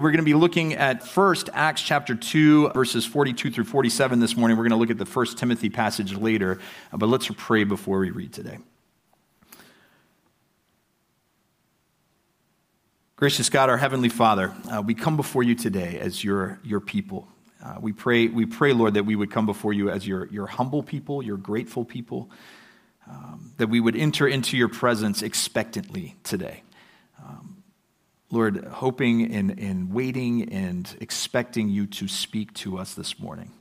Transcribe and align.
We're 0.00 0.10
going 0.10 0.18
to 0.18 0.24
be 0.24 0.34
looking 0.34 0.74
at 0.74 1.06
first 1.06 1.50
Acts 1.52 1.80
chapter 1.80 2.16
2, 2.16 2.70
verses 2.70 3.06
42 3.06 3.52
through 3.52 3.64
47 3.64 4.18
this 4.18 4.36
morning. 4.36 4.56
We're 4.56 4.64
going 4.64 4.72
to 4.72 4.76
look 4.76 4.90
at 4.90 4.98
the 4.98 5.06
first 5.06 5.38
Timothy 5.38 5.70
passage 5.70 6.16
later, 6.16 6.58
but 6.92 7.08
let's 7.08 7.28
pray 7.36 7.62
before 7.62 8.00
we 8.00 8.10
read 8.10 8.32
today. 8.32 8.58
Gracious 13.14 13.48
God, 13.48 13.70
our 13.70 13.76
Heavenly 13.76 14.08
Father, 14.08 14.52
uh, 14.68 14.82
we 14.82 14.94
come 14.94 15.16
before 15.16 15.44
you 15.44 15.54
today 15.54 16.00
as 16.00 16.24
your, 16.24 16.58
your 16.64 16.80
people. 16.80 17.28
Uh, 17.64 17.76
we, 17.80 17.92
pray, 17.92 18.26
we 18.26 18.46
pray, 18.46 18.72
Lord, 18.72 18.94
that 18.94 19.06
we 19.06 19.14
would 19.14 19.30
come 19.30 19.46
before 19.46 19.72
you 19.72 19.90
as 19.90 20.08
your, 20.08 20.26
your 20.26 20.48
humble 20.48 20.82
people, 20.82 21.22
your 21.22 21.36
grateful 21.36 21.84
people, 21.84 22.28
um, 23.08 23.52
that 23.58 23.68
we 23.68 23.78
would 23.78 23.94
enter 23.94 24.26
into 24.26 24.56
your 24.56 24.68
presence 24.68 25.22
expectantly 25.22 26.16
today. 26.24 26.64
Lord, 28.34 28.64
hoping 28.64 29.32
and, 29.32 29.58
and 29.60 29.92
waiting 29.92 30.52
and 30.52 30.92
expecting 31.00 31.68
you 31.68 31.86
to 31.86 32.08
speak 32.08 32.52
to 32.54 32.78
us 32.78 32.94
this 32.94 33.20
morning. 33.20 33.52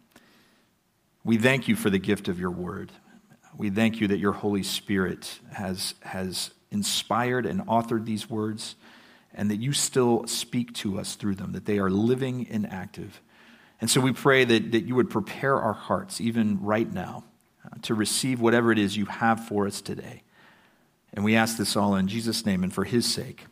We 1.23 1.37
thank 1.37 1.67
you 1.67 1.75
for 1.75 1.91
the 1.91 1.99
gift 1.99 2.27
of 2.27 2.39
your 2.39 2.49
word. 2.49 2.91
We 3.55 3.69
thank 3.69 4.01
you 4.01 4.07
that 4.07 4.17
your 4.17 4.31
Holy 4.31 4.63
Spirit 4.63 5.39
has, 5.51 5.93
has 6.01 6.49
inspired 6.71 7.45
and 7.45 7.61
authored 7.67 8.05
these 8.05 8.27
words 8.27 8.75
and 9.33 9.51
that 9.51 9.57
you 9.57 9.73
still 9.73 10.25
speak 10.25 10.73
to 10.75 10.99
us 10.99 11.15
through 11.15 11.35
them, 11.35 11.51
that 11.51 11.65
they 11.65 11.77
are 11.77 11.91
living 11.91 12.47
and 12.49 12.67
active. 12.71 13.21
And 13.79 13.89
so 13.91 14.01
we 14.01 14.11
pray 14.11 14.43
that, 14.43 14.71
that 14.71 14.85
you 14.85 14.95
would 14.95 15.09
prepare 15.09 15.55
our 15.55 15.73
hearts, 15.73 16.19
even 16.19 16.61
right 16.61 16.91
now, 16.91 17.25
uh, 17.65 17.77
to 17.83 17.93
receive 17.93 18.41
whatever 18.41 18.71
it 18.71 18.79
is 18.79 18.97
you 18.97 19.05
have 19.05 19.47
for 19.47 19.67
us 19.67 19.81
today. 19.81 20.23
And 21.13 21.23
we 21.23 21.35
ask 21.35 21.57
this 21.57 21.75
all 21.75 21.95
in 21.95 22.07
Jesus' 22.07 22.43
name 22.43 22.63
and 22.63 22.73
for 22.73 22.85
his 22.85 23.05
sake. 23.05 23.45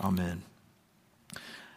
Amen. 0.00 0.42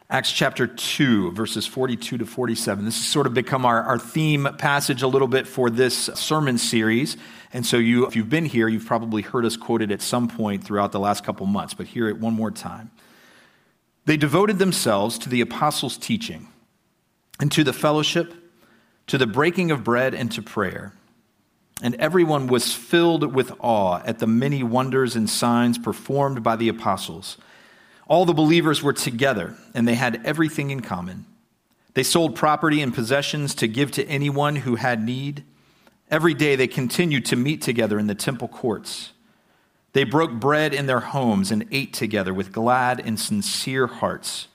Acts 0.09 0.31
chapter 0.31 0.67
2, 0.67 1.31
verses 1.31 1.66
42 1.66 2.20
to 2.20 2.25
47. 2.25 2.85
This 2.85 2.98
has 2.98 3.05
sort 3.05 3.25
of 3.25 3.34
become 3.34 3.66
our, 3.66 3.81
our 3.84 3.98
theme 3.98 4.48
passage 4.57 5.01
a 5.01 5.07
little 5.07 5.29
bit 5.29 5.48
for 5.48 5.70
this 5.70 5.95
sermon 6.15 6.57
series. 6.57 7.15
And 7.54 7.65
so, 7.65 7.77
you, 7.77 8.05
if 8.05 8.15
you've 8.15 8.29
been 8.29 8.45
here, 8.45 8.68
you've 8.68 8.85
probably 8.85 9.21
heard 9.21 9.45
us 9.45 9.55
quoted 9.55 9.91
at 9.91 10.01
some 10.01 10.27
point 10.27 10.63
throughout 10.63 10.91
the 10.91 10.99
last 10.99 11.23
couple 11.23 11.45
months, 11.45 11.73
but 11.73 11.87
hear 11.87 12.10
it 12.10 12.18
one 12.18 12.34
more 12.34 12.51
time. 12.51 12.91
They 14.05 14.18
devoted 14.18 14.60
themselves 14.60 15.18
to 15.20 15.29
the 15.29 15.41
apostles' 15.41 15.98
teaching 15.98 16.49
and 17.40 17.51
to 17.54 17.63
the 17.63 17.73
fellowship, 17.73 18.34
to 19.07 19.17
the 19.17 19.27
breaking 19.27 19.71
of 19.71 19.84
bread, 19.84 20.13
and 20.13 20.32
to 20.34 20.41
prayer. 20.41 20.93
And 21.82 21.95
everyone 21.95 22.48
was 22.48 22.73
filled 22.73 23.34
with 23.34 23.51
awe 23.60 24.01
at 24.05 24.20
the 24.20 24.27
many 24.27 24.63
wonders 24.63 25.15
and 25.15 25.29
signs 25.29 25.77
performed 25.77 26.43
by 26.43 26.55
the 26.55 26.70
apostles. 26.70 27.38
All 28.07 28.26
the 28.26 28.34
believers 28.34 28.84
were 28.84 28.93
together, 28.93 29.55
and 29.73 29.87
they 29.87 29.96
had 29.96 30.26
everything 30.26 30.71
in 30.71 30.82
common. 30.82 31.26
They 31.93 32.04
sold 32.04 32.35
property 32.35 32.82
and 32.82 32.93
possessions 32.93 33.55
to 33.55 33.68
give 33.68 33.91
to 33.91 34.05
anyone 34.07 34.57
who 34.57 34.76
had 34.76 35.04
need. 35.04 35.43
Every 36.10 36.34
day 36.34 36.55
they 36.55 36.68
continued 36.68 37.26
to 37.26 37.35
meet 37.35 37.62
together 37.62 37.99
in 37.99 38.07
the 38.07 38.15
temple 38.15 38.48
courts. 38.48 39.12
They 39.93 40.04
broke 40.04 40.32
bread 40.32 40.73
in 40.73 40.87
their 40.87 40.99
homes 40.99 41.51
and 41.51 41.68
ate 41.71 41.93
together 41.93 42.34
with 42.34 42.51
glad 42.51 42.99
and 42.99 43.20
sincere 43.20 43.85
hearts, 43.85 44.48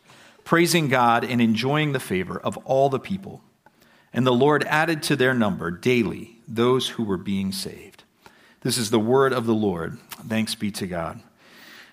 praising 0.44 0.88
God 0.88 1.24
and 1.24 1.40
enjoying 1.40 1.92
the 1.92 2.00
favor 2.00 2.38
of 2.38 2.56
all 2.58 2.88
the 2.88 2.98
people. 2.98 3.42
And 4.12 4.26
the 4.26 4.32
Lord 4.32 4.64
added 4.64 5.02
to 5.04 5.16
their 5.16 5.34
number 5.34 5.70
daily 5.70 6.38
those 6.48 6.88
who 6.88 7.04
were 7.04 7.16
being 7.16 7.52
saved. 7.52 8.02
This 8.62 8.78
is 8.78 8.90
the 8.90 8.98
word 8.98 9.32
of 9.32 9.46
the 9.46 9.54
Lord. 9.54 9.98
Thanks 10.26 10.56
be 10.56 10.72
to 10.72 10.86
God. 10.86 11.20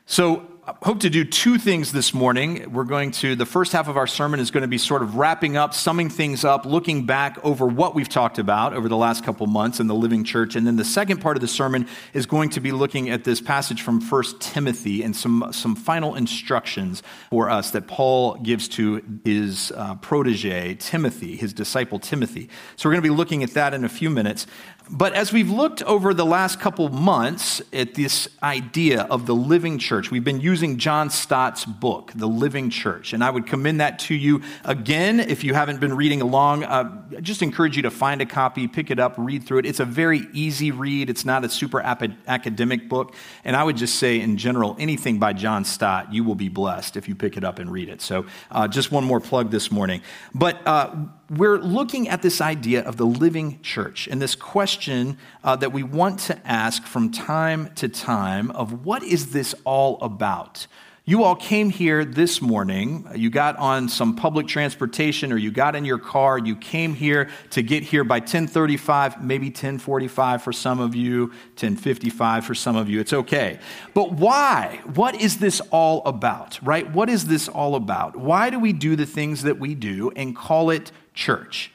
So, 0.08 0.47
hope 0.82 1.02
to 1.02 1.12
do 1.12 1.24
two 1.24 1.60
things 1.60 1.92
this 1.92 2.12
morning. 2.12 2.72
We're 2.74 2.86
going 2.86 3.12
to, 3.12 3.36
the 3.36 3.46
first 3.46 3.72
half 3.72 3.88
of 3.88 3.98
our 3.98 4.08
sermon 4.08 4.40
is 4.40 4.50
going 4.50 4.64
to 4.64 4.68
be 4.68 4.80
sort 4.80 5.04
of 5.04 5.16
wrapping 5.16 5.58
up, 5.58 5.76
summing 5.76 6.10
things 6.10 6.44
up, 6.44 6.66
looking 6.66 7.06
back 7.06 7.38
over 7.46 7.68
what 7.68 7.94
we've 7.94 8.10
talked 8.10 8.40
about 8.40 8.74
over 8.74 8.90
the 8.90 8.98
last 8.98 9.24
couple 9.24 9.46
months 9.46 9.80
in 9.80 9.86
the 9.86 9.94
living 9.94 10.24
church. 10.24 10.56
And 10.56 10.66
then 10.66 10.76
the 10.76 10.84
second 10.84 11.22
part 11.22 11.38
of 11.38 11.42
the 11.42 11.48
sermon 11.48 11.88
is 12.16 12.25
going 12.25 12.50
to 12.50 12.59
be 12.59 12.72
looking 12.72 13.12
at 13.12 13.24
this 13.24 13.42
passage 13.42 13.84
from 13.84 14.02
1 14.02 14.24
Timothy 14.40 15.04
and 15.04 15.16
some, 15.16 15.50
some 15.52 15.75
final 15.75 16.16
instructions 16.16 17.04
for 17.30 17.48
us 17.48 17.70
that 17.72 17.86
Paul 17.86 18.34
gives 18.38 18.68
to 18.70 19.04
his 19.24 19.72
uh, 19.75 19.96
protege, 19.96 20.75
Timothy, 20.75 21.36
his 21.36 21.54
disciple 21.54 22.00
Timothy. 22.00 22.50
So 22.75 22.90
we're 22.90 22.94
going 22.94 23.04
to 23.04 23.09
be 23.09 23.16
looking 23.16 23.44
at 23.44 23.52
that 23.52 23.75
in 23.75 23.86
a 23.86 23.90
few 23.90 24.09
minutes. 24.09 24.48
But 24.90 25.14
as 25.14 25.34
we've 25.34 25.50
looked 25.50 25.81
over 25.84 26.14
the 26.14 26.25
last 26.25 26.59
couple 26.59 26.90
months 26.90 27.59
at 27.74 27.96
this 27.96 28.28
idea 28.44 29.02
of 29.04 29.25
the 29.25 29.34
living 29.34 29.80
church, 29.80 30.12
we've 30.12 30.24
been 30.24 30.42
using 30.42 30.55
John 30.62 31.10
Stott's 31.10 31.66
book, 31.66 32.12
The 32.16 32.28
Living 32.28 32.70
Church. 32.70 33.14
And 33.14 33.24
I 33.24 33.30
would 33.30 33.46
commend 33.46 33.82
that 33.82 34.00
to 34.00 34.16
you 34.16 34.42
again 34.64 35.20
if 35.20 35.44
you 35.44 35.54
haven't 35.54 35.80
been 35.80 35.96
reading 35.96 36.22
along. 36.22 36.64
Uh, 36.64 37.04
I 37.18 37.22
just 37.22 37.42
encourage 37.42 37.76
you 37.76 37.84
to 37.84 37.92
find 37.92 38.22
a 38.22 38.26
copy, 38.26 38.68
pick 38.68 38.92
it 38.92 39.00
up, 39.00 39.16
read 39.18 39.44
through 39.44 39.60
it. 39.60 39.66
It's 39.66 39.80
a 39.80 39.86
very 39.86 40.28
easy 40.34 40.72
read, 40.72 41.10
it's 41.10 41.26
not 41.26 41.44
a 41.44 41.50
super 41.50 41.82
ap- 41.82 42.04
academic 42.28 42.88
book. 42.88 43.16
And 43.44 43.56
I 43.56 43.64
would 43.64 43.78
just 43.78 43.96
say, 43.96 44.20
in 44.20 44.38
general, 44.38 44.76
anything 44.80 45.20
by 45.20 45.34
John 45.34 45.66
Stott, 45.66 46.14
you 46.14 46.24
will 46.24 46.36
be 46.36 46.50
blessed 46.50 46.98
if 46.98 47.08
you 47.10 47.16
pick 47.16 47.38
it 47.38 47.44
up 47.44 47.60
and 47.60 47.72
read 47.72 47.90
it. 47.90 48.02
So 48.02 48.26
uh, 48.52 48.68
just 48.68 48.92
one 48.92 49.04
more 49.04 49.20
plug 49.20 49.52
this 49.52 49.72
morning. 49.72 50.02
But 50.34 50.66
uh, 50.66 50.96
we're 51.30 51.58
looking 51.58 52.08
at 52.08 52.22
this 52.22 52.40
idea 52.40 52.84
of 52.84 52.97
the 52.97 53.06
living 53.06 53.59
church 53.62 54.08
and 54.08 54.22
this 54.22 54.36
question 54.36 55.18
uh, 55.44 55.56
that 55.56 55.72
we 55.72 55.81
want 55.84 56.19
to 56.22 56.47
ask 56.47 56.84
from 56.84 57.12
time 57.12 57.74
to 57.75 57.90
time 57.90 58.52
of 58.52 58.86
what 58.86 59.03
is 59.03 59.31
this 59.31 59.56
all 59.63 59.97
about? 60.02 60.68
You 61.08 61.24
all 61.24 61.36
came 61.36 61.70
here 61.70 62.04
this 62.04 62.42
morning. 62.42 63.08
You 63.14 63.30
got 63.30 63.58
on 63.58 63.90
some 63.90 64.16
public 64.16 64.48
transportation 64.48 65.32
or 65.32 65.38
you 65.38 65.52
got 65.52 65.76
in 65.76 65.86
your 65.86 66.00
car. 66.00 66.40
You 66.40 66.56
came 66.56 66.96
here 66.96 67.30
to 67.52 67.62
get 67.62 67.84
here 67.84 68.04
by 68.04 68.18
1035, 68.18 69.24
maybe 69.24 69.50
1045 69.50 70.42
for 70.42 70.52
some 70.52 70.80
of 70.80 70.96
you, 70.96 71.28
1055 71.28 72.46
for 72.46 72.56
some 72.56 72.76
of 72.76 72.90
you. 72.90 73.00
It's 73.00 73.14
okay. 73.14 73.60
But 73.94 74.14
why? 74.14 74.82
What 74.96 75.22
is 75.22 75.38
this 75.38 75.62
all 75.70 76.02
about, 76.08 76.58
right? 76.64 76.92
What 76.92 77.08
is 77.08 77.28
this 77.28 77.48
all 77.48 77.76
about? 77.76 78.16
Why 78.16 78.50
do 78.50 78.60
we 78.60 78.74
do 78.74 78.96
the 78.96 79.06
things 79.06 79.44
that 79.44 79.60
we 79.60 79.76
do 79.76 80.10
and 80.16 80.36
call 80.36 80.72
it 80.72 80.92
church? 81.14 81.72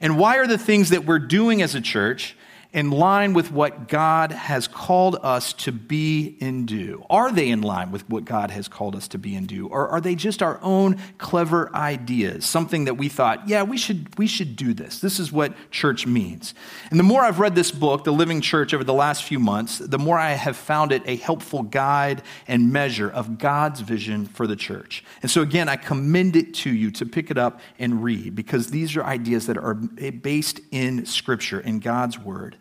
And 0.00 0.18
why 0.18 0.38
are 0.38 0.46
the 0.46 0.56
things 0.56 0.88
that 0.88 1.04
we're 1.04 1.18
doing 1.18 1.60
as 1.60 1.74
a 1.74 1.82
church 1.82 2.34
in 2.72 2.90
line 2.90 3.32
with 3.32 3.50
what 3.50 3.88
God 3.88 4.30
has 4.30 4.68
called 4.68 5.16
us 5.22 5.52
to 5.54 5.72
be 5.72 6.36
and 6.40 6.68
do? 6.68 7.04
Are 7.10 7.32
they 7.32 7.48
in 7.48 7.62
line 7.62 7.90
with 7.90 8.08
what 8.08 8.24
God 8.24 8.52
has 8.52 8.68
called 8.68 8.94
us 8.94 9.08
to 9.08 9.18
be 9.18 9.34
and 9.34 9.48
do? 9.48 9.66
Or 9.66 9.88
are 9.88 10.00
they 10.00 10.14
just 10.14 10.40
our 10.42 10.60
own 10.62 11.00
clever 11.18 11.74
ideas? 11.74 12.46
Something 12.46 12.84
that 12.84 12.94
we 12.94 13.08
thought, 13.08 13.48
yeah, 13.48 13.64
we 13.64 13.76
should, 13.76 14.16
we 14.18 14.28
should 14.28 14.54
do 14.54 14.72
this. 14.72 15.00
This 15.00 15.18
is 15.18 15.32
what 15.32 15.52
church 15.72 16.06
means. 16.06 16.54
And 16.90 16.98
the 16.98 17.04
more 17.04 17.22
I've 17.22 17.40
read 17.40 17.56
this 17.56 17.72
book, 17.72 18.04
The 18.04 18.12
Living 18.12 18.40
Church, 18.40 18.72
over 18.72 18.84
the 18.84 18.94
last 18.94 19.24
few 19.24 19.40
months, 19.40 19.78
the 19.78 19.98
more 19.98 20.18
I 20.18 20.30
have 20.30 20.56
found 20.56 20.92
it 20.92 21.02
a 21.06 21.16
helpful 21.16 21.62
guide 21.62 22.22
and 22.46 22.72
measure 22.72 23.10
of 23.10 23.38
God's 23.38 23.80
vision 23.80 24.26
for 24.26 24.46
the 24.46 24.56
church. 24.56 25.04
And 25.22 25.30
so, 25.30 25.42
again, 25.42 25.68
I 25.68 25.76
commend 25.76 26.36
it 26.36 26.54
to 26.54 26.70
you 26.70 26.92
to 26.92 27.06
pick 27.06 27.32
it 27.32 27.38
up 27.38 27.60
and 27.80 28.04
read 28.04 28.36
because 28.36 28.68
these 28.68 28.96
are 28.96 29.02
ideas 29.02 29.46
that 29.46 29.58
are 29.58 29.74
based 29.74 30.60
in 30.70 31.04
Scripture, 31.06 31.58
in 31.58 31.80
God's 31.80 32.18
Word. 32.18 32.56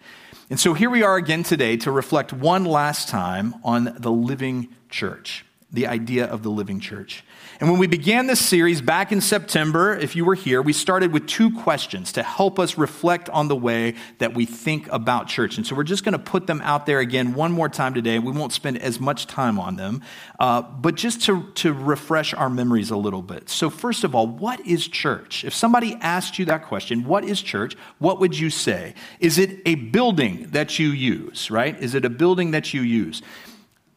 And 0.50 0.60
so 0.60 0.74
here 0.74 0.90
we 0.90 1.04
are 1.04 1.16
again 1.16 1.44
today 1.44 1.78
to 1.78 1.92
reflect 1.92 2.34
one 2.34 2.66
last 2.66 3.08
time 3.08 3.54
on 3.64 3.96
the 4.00 4.12
living 4.12 4.70
church, 4.90 5.46
the 5.72 5.86
idea 5.86 6.26
of 6.26 6.42
the 6.42 6.50
living 6.50 6.80
church. 6.80 7.24
And 7.62 7.70
when 7.70 7.78
we 7.78 7.88
began 7.88 8.28
this 8.28 8.40
series 8.40 8.82
back 8.82 9.12
in 9.12 9.20
September, 9.20 9.94
if 9.94 10.16
you 10.16 10.24
were 10.24 10.36
here, 10.36 10.62
we 10.62 10.72
started 10.72 11.12
with 11.12 11.28
two 11.28 11.52
questions 11.52 12.14
to 12.14 12.24
help 12.24 12.58
us 12.58 12.78
reflect 12.78 13.30
on 13.32 13.50
the 13.50 13.56
way 13.56 13.96
that 14.20 14.34
we 14.34 14.46
think 14.46 14.88
about 14.94 15.28
church. 15.28 15.58
And 15.58 15.68
so 15.68 15.76
we're 15.76 15.84
just 15.84 16.06
going 16.06 16.14
to 16.14 16.20
put 16.20 16.48
them 16.48 16.62
out 16.64 16.86
there 16.86 17.00
again 17.00 17.34
one 17.34 17.52
more 17.52 17.68
time 17.68 17.94
today. 17.94 18.18
We 18.18 18.32
won't 18.32 18.54
spend 18.54 18.82
as 18.82 19.02
much 19.02 19.28
time 19.28 19.60
on 19.60 19.76
them, 19.76 20.02
uh, 20.40 20.62
but 20.62 20.96
just 20.96 21.22
to, 21.24 21.52
to 21.56 21.74
refresh 21.74 22.34
our 22.34 22.50
memories 22.50 22.92
a 22.92 22.98
little 22.98 23.22
bit. 23.22 23.50
So, 23.50 23.70
first 23.70 24.06
of 24.06 24.16
all, 24.16 24.26
what 24.26 24.66
is 24.66 24.88
church? 24.88 25.44
If 25.44 25.54
somebody 25.54 25.98
asked 26.00 26.40
you 26.40 26.46
that 26.46 26.64
question, 26.64 27.04
what 27.04 27.26
is 27.26 27.42
church? 27.42 27.76
What 27.98 28.22
would 28.22 28.40
you 28.40 28.50
say? 28.50 28.94
Is 29.20 29.38
it 29.38 29.60
a 29.66 29.76
building 29.76 30.48
that 30.52 30.80
you 30.80 30.92
use, 30.92 31.52
right? 31.52 31.78
Is 31.84 31.94
it 31.94 32.06
a 32.06 32.10
building 32.10 32.52
that 32.52 32.74
you 32.74 32.84
use? 32.84 33.22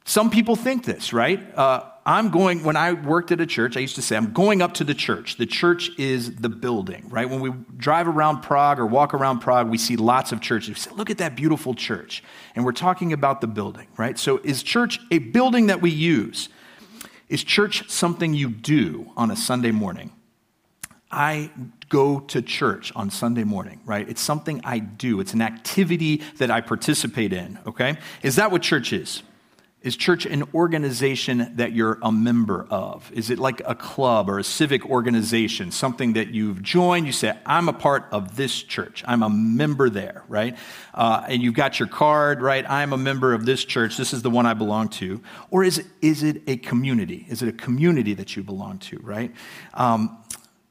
Some 0.04 0.30
people 0.30 0.56
think 0.56 0.84
this, 0.84 1.12
right? 1.12 1.40
Uh, 1.56 1.84
I'm 2.04 2.30
going, 2.30 2.64
when 2.64 2.76
I 2.76 2.94
worked 2.94 3.30
at 3.30 3.40
a 3.40 3.46
church, 3.46 3.76
I 3.76 3.80
used 3.80 3.94
to 3.94 4.02
say, 4.02 4.16
I'm 4.16 4.32
going 4.32 4.60
up 4.60 4.74
to 4.74 4.84
the 4.84 4.94
church. 4.94 5.36
The 5.36 5.46
church 5.46 5.90
is 5.98 6.34
the 6.34 6.48
building, 6.48 7.08
right? 7.08 7.30
When 7.30 7.40
we 7.40 7.52
drive 7.76 8.08
around 8.08 8.42
Prague 8.42 8.80
or 8.80 8.86
walk 8.86 9.14
around 9.14 9.38
Prague, 9.38 9.68
we 9.68 9.78
see 9.78 9.94
lots 9.94 10.32
of 10.32 10.40
churches. 10.40 10.68
We 10.70 10.74
say, 10.74 10.90
look 10.90 11.10
at 11.10 11.18
that 11.18 11.36
beautiful 11.36 11.74
church. 11.74 12.24
And 12.56 12.64
we're 12.64 12.72
talking 12.72 13.12
about 13.12 13.40
the 13.40 13.46
building, 13.46 13.86
right? 13.96 14.18
So 14.18 14.38
is 14.42 14.64
church 14.64 14.98
a 15.12 15.18
building 15.18 15.68
that 15.68 15.80
we 15.80 15.90
use? 15.90 16.48
Is 17.28 17.44
church 17.44 17.88
something 17.88 18.34
you 18.34 18.50
do 18.50 19.12
on 19.16 19.30
a 19.30 19.36
Sunday 19.36 19.70
morning? 19.70 20.10
I 21.10 21.50
go 21.88 22.20
to 22.20 22.42
church 22.42 22.90
on 22.96 23.10
Sunday 23.10 23.44
morning, 23.44 23.80
right? 23.84 24.08
It's 24.08 24.20
something 24.20 24.60
I 24.64 24.80
do. 24.80 25.20
It's 25.20 25.34
an 25.34 25.42
activity 25.42 26.22
that 26.38 26.50
I 26.50 26.62
participate 26.62 27.32
in, 27.32 27.58
okay? 27.66 27.98
Is 28.22 28.36
that 28.36 28.50
what 28.50 28.62
church 28.62 28.92
is? 28.92 29.22
Is 29.82 29.96
church 29.96 30.26
an 30.26 30.44
organization 30.54 31.52
that 31.56 31.72
you're 31.72 31.98
a 32.02 32.12
member 32.12 32.66
of? 32.70 33.10
Is 33.12 33.30
it 33.30 33.40
like 33.40 33.60
a 33.66 33.74
club 33.74 34.30
or 34.30 34.38
a 34.38 34.44
civic 34.44 34.88
organization, 34.88 35.72
something 35.72 36.12
that 36.12 36.28
you've 36.28 36.62
joined? 36.62 37.06
You 37.06 37.12
say, 37.12 37.36
I'm 37.44 37.68
a 37.68 37.72
part 37.72 38.06
of 38.12 38.36
this 38.36 38.62
church. 38.62 39.02
I'm 39.08 39.24
a 39.24 39.28
member 39.28 39.90
there, 39.90 40.22
right? 40.28 40.56
Uh, 40.94 41.24
and 41.28 41.42
you've 41.42 41.54
got 41.54 41.80
your 41.80 41.88
card, 41.88 42.42
right? 42.42 42.64
I'm 42.68 42.92
a 42.92 42.96
member 42.96 43.34
of 43.34 43.44
this 43.44 43.64
church. 43.64 43.96
This 43.96 44.12
is 44.12 44.22
the 44.22 44.30
one 44.30 44.46
I 44.46 44.54
belong 44.54 44.88
to. 44.90 45.20
Or 45.50 45.64
is 45.64 45.78
it, 45.78 45.86
is 46.00 46.22
it 46.22 46.42
a 46.46 46.58
community? 46.58 47.26
Is 47.28 47.42
it 47.42 47.48
a 47.48 47.52
community 47.52 48.14
that 48.14 48.36
you 48.36 48.44
belong 48.44 48.78
to, 48.78 49.00
right? 49.02 49.34
Um, 49.74 50.16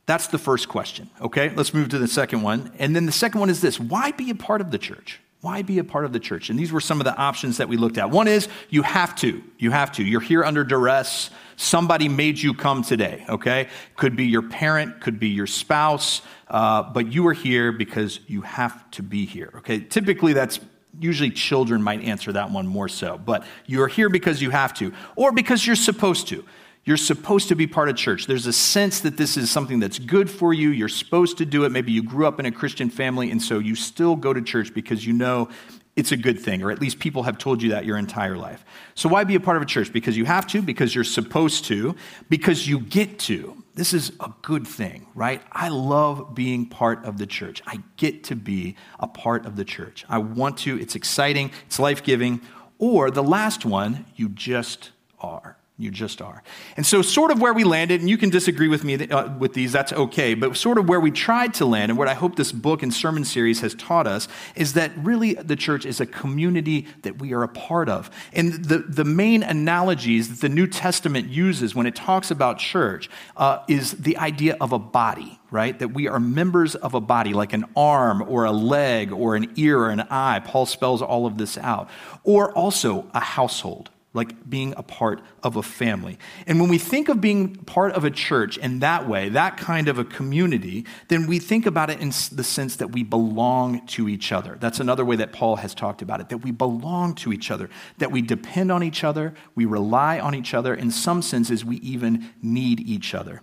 that's 0.06 0.28
the 0.28 0.38
first 0.38 0.70
question, 0.70 1.10
okay? 1.20 1.54
Let's 1.54 1.74
move 1.74 1.90
to 1.90 2.00
the 2.00 2.08
second 2.08 2.44
one. 2.44 2.72
And 2.80 2.96
then 2.96 3.06
the 3.06 3.12
second 3.12 3.42
one 3.42 3.50
is 3.50 3.60
this 3.60 3.78
why 3.78 4.12
be 4.12 4.30
a 4.30 4.36
part 4.36 4.62
of 4.62 4.72
the 4.72 4.78
church? 4.78 5.20
Why 5.42 5.64
be 5.64 5.80
a 5.80 5.84
part 5.84 6.06
of 6.06 6.14
the 6.14 6.20
church? 6.20 6.52
And 6.52 6.60
these 6.60 6.72
were 6.72 6.80
some 6.80 7.02
of 7.02 7.06
the 7.06 7.16
options 7.16 7.58
that 7.58 7.68
we 7.68 7.76
looked 7.76 7.98
at. 7.98 8.12
One 8.12 8.28
is 8.28 8.48
you 8.70 8.84
have 8.84 9.16
to. 9.18 9.44
You 9.58 9.72
have 9.72 9.92
to. 9.94 10.04
You're 10.04 10.22
here 10.22 10.44
under 10.44 10.64
duress. 10.64 11.32
Somebody 11.56 12.08
made 12.10 12.40
you 12.40 12.54
come 12.54 12.84
today, 12.84 13.26
okay? 13.28 13.68
Could 13.96 14.16
be 14.16 14.26
your 14.26 14.44
parent, 14.44 15.02
could 15.02 15.20
be 15.20 15.30
your 15.30 15.48
spouse, 15.48 16.22
uh, 16.48 16.84
but 16.84 17.12
you 17.12 17.28
are 17.28 17.34
here 17.34 17.72
because 17.72 18.20
you 18.28 18.42
have 18.42 18.90
to 18.92 19.04
be 19.04 19.26
here, 19.26 19.52
okay? 19.58 19.80
Typically, 19.80 20.34
that's 20.34 20.60
usually 21.00 21.32
children 21.32 21.82
might 21.82 22.02
answer 22.02 22.32
that 22.34 22.52
one 22.52 22.68
more 22.68 22.88
so, 22.88 23.18
but 23.18 23.44
you're 23.66 23.88
here 23.88 24.10
because 24.10 24.42
you 24.42 24.52
have 24.52 24.74
to, 24.76 24.94
or 25.16 25.32
because 25.32 25.66
you're 25.66 25.76
supposed 25.76 26.28
to. 26.28 26.46
You're 26.84 26.98
supposed 26.98 27.50
to 27.50 27.56
be 27.56 27.68
part 27.68 27.90
of 27.90 27.96
church. 27.96 28.26
There's 28.26 28.48
a 28.48 28.54
sense 28.54 29.02
that 29.02 29.16
this 29.16 29.38
is 29.38 29.52
something 29.52 29.80
that's 29.80 30.00
good 30.00 30.30
for 30.30 30.52
you. 30.52 30.70
You're 30.70 30.90
supposed 30.90 31.38
to 31.38 31.46
do 31.46 31.64
it. 31.64 31.70
Maybe 31.70 31.92
you 31.92 32.02
grew 32.02 32.26
up 32.26 32.40
in 32.40 32.48
a 32.48 32.52
Christian 32.52 32.90
family, 32.90 33.30
and 33.30 33.42
so 33.42 33.60
you 33.60 33.76
still 33.76 34.16
go 34.16 34.34
to 34.34 34.42
church 34.42 34.74
because 34.74 35.06
you 35.06 35.14
know 35.14 35.50
it's 35.96 36.12
a 36.12 36.18
good 36.18 36.40
thing, 36.40 36.64
or 36.64 36.72
at 36.72 36.80
least 36.80 37.00
people 37.00 37.24
have 37.24 37.38
told 37.38 37.62
you 37.62 37.70
that 37.72 37.86
your 37.86 37.98
entire 37.98 38.38
life. 38.38 38.64
So, 38.96 39.10
why 39.10 39.24
be 39.26 39.36
a 39.36 39.40
part 39.40 39.58
of 39.58 39.64
a 39.64 39.66
church? 39.66 39.92
Because 39.92 40.18
you 40.18 40.26
have 40.26 40.48
to, 40.48 40.62
because 40.62 40.96
you're 40.96 41.04
supposed 41.04 41.66
to, 41.66 41.96
because 42.30 42.68
you 42.68 42.80
get 42.80 43.20
to. 43.20 43.62
This 43.76 43.94
is 43.94 44.12
a 44.20 44.32
good 44.42 44.66
thing, 44.66 45.08
right? 45.16 45.42
I 45.52 45.70
love 45.70 46.34
being 46.34 46.66
part 46.66 47.06
of 47.06 47.18
the 47.18 47.28
church. 47.28 47.62
I 47.68 47.82
get 47.98 48.24
to 48.26 48.36
be 48.36 48.76
a 49.00 49.08
part 49.08 49.46
of 49.46 49.56
the 49.56 49.66
church. 49.66 50.06
I 50.10 50.18
want 50.18 50.58
to. 50.60 50.80
It's 50.80 50.96
exciting, 50.96 51.52
it's 51.68 51.80
life 51.80 52.04
giving. 52.04 52.42
Or 52.80 53.12
the 53.12 53.24
last 53.24 53.66
one, 53.66 54.06
you 54.16 54.30
just 54.30 54.92
are. 55.20 55.58
You 55.82 55.90
just 55.90 56.22
are. 56.22 56.44
And 56.78 56.86
so, 56.86 57.02
sort 57.02 57.32
of 57.32 57.42
where 57.42 57.54
we 57.54 57.64
landed, 57.64 58.02
and 58.02 58.10
you 58.10 58.18
can 58.18 58.30
disagree 58.30 58.68
with 58.68 58.84
me 58.84 59.08
uh, 59.08 59.36
with 59.38 59.54
these, 59.54 59.72
that's 59.72 59.92
okay, 59.92 60.36
but 60.36 60.56
sort 60.56 60.78
of 60.78 60.88
where 60.88 61.00
we 61.00 61.10
tried 61.10 61.56
to 61.56 61.66
land, 61.66 61.90
and 61.90 61.98
what 61.98 62.08
I 62.08 62.14
hope 62.14 62.36
this 62.36 62.52
book 62.52 62.84
and 62.84 62.94
sermon 62.94 63.26
series 63.26 63.62
has 63.62 63.74
taught 63.74 64.06
us, 64.06 64.28
is 64.56 64.74
that 64.74 64.92
really 64.98 65.34
the 65.34 65.56
church 65.56 65.88
is 65.88 66.00
a 66.00 66.06
community 66.06 66.88
that 67.02 67.20
we 67.20 67.34
are 67.34 67.42
a 67.42 67.48
part 67.48 67.90
of. 67.90 68.12
And 68.32 68.64
the, 68.64 68.78
the 68.78 69.04
main 69.04 69.42
analogies 69.42 70.30
that 70.30 70.42
the 70.42 70.54
New 70.54 70.68
Testament 70.68 71.30
uses 71.30 71.74
when 71.74 71.88
it 71.88 71.96
talks 71.96 72.30
about 72.30 72.60
church 72.60 73.10
uh, 73.36 73.64
is 73.68 73.94
the 73.94 74.18
idea 74.18 74.58
of 74.62 74.74
a 74.74 74.80
body, 74.80 75.40
right? 75.50 75.80
That 75.80 75.96
we 75.96 76.08
are 76.08 76.20
members 76.20 76.76
of 76.76 76.94
a 76.94 77.02
body, 77.02 77.34
like 77.34 77.54
an 77.54 77.66
arm 77.76 78.22
or 78.22 78.46
a 78.46 78.52
leg 78.52 79.12
or 79.12 79.36
an 79.36 79.52
ear 79.56 79.80
or 79.80 79.90
an 79.90 80.02
eye. 80.12 80.42
Paul 80.46 80.68
spells 80.68 81.02
all 81.02 81.26
of 81.26 81.40
this 81.40 81.58
out. 81.58 81.90
Or 82.24 82.52
also 82.52 83.08
a 83.16 83.20
household 83.20 83.90
like 84.14 84.50
being 84.50 84.74
a 84.76 84.84
part 84.84 85.22
of 85.42 85.56
a 85.56 85.64
family. 85.64 86.20
And 86.46 86.60
when 86.60 86.70
we 86.70 86.78
think 86.78 87.08
of 87.08 87.22
being 87.22 87.56
part 87.56 87.94
of 87.94 88.04
a 88.04 88.12
church 88.12 88.58
in 88.58 88.80
that 88.80 89.08
way, 89.08 89.30
that 89.30 89.56
kind 89.56 89.88
of 89.88 89.98
a 89.98 90.04
community, 90.04 90.86
then 91.08 91.28
we 91.28 91.40
think 91.40 91.66
about 91.66 91.90
it 91.90 92.02
in 92.02 92.10
the 92.10 92.44
sense 92.44 92.76
that 92.78 92.92
we 92.92 93.04
belong 93.04 93.86
to 93.88 94.10
each 94.10 94.32
other. 94.32 94.58
That's 94.60 94.82
another 94.82 95.06
way 95.06 95.16
that 95.16 95.32
Paul 95.32 95.56
has 95.58 95.74
talked 95.74 96.02
about 96.02 96.20
it, 96.20 96.30
that 96.30 96.40
we 96.40 96.52
belong 96.52 97.16
to 97.16 97.32
each 97.32 97.50
other, 97.52 97.70
that 98.00 98.12
we 98.12 98.22
depend 98.22 98.72
on 98.72 98.84
each 98.84 99.04
other, 99.04 99.34
we 99.56 99.66
rely 99.66 100.20
on 100.20 100.36
each 100.36 100.54
other. 100.54 100.74
In 100.74 100.92
some 100.92 101.22
senses, 101.22 101.64
we 101.64 101.78
even 101.78 102.30
need 102.42 102.82
each 102.82 103.16
other. 103.16 103.42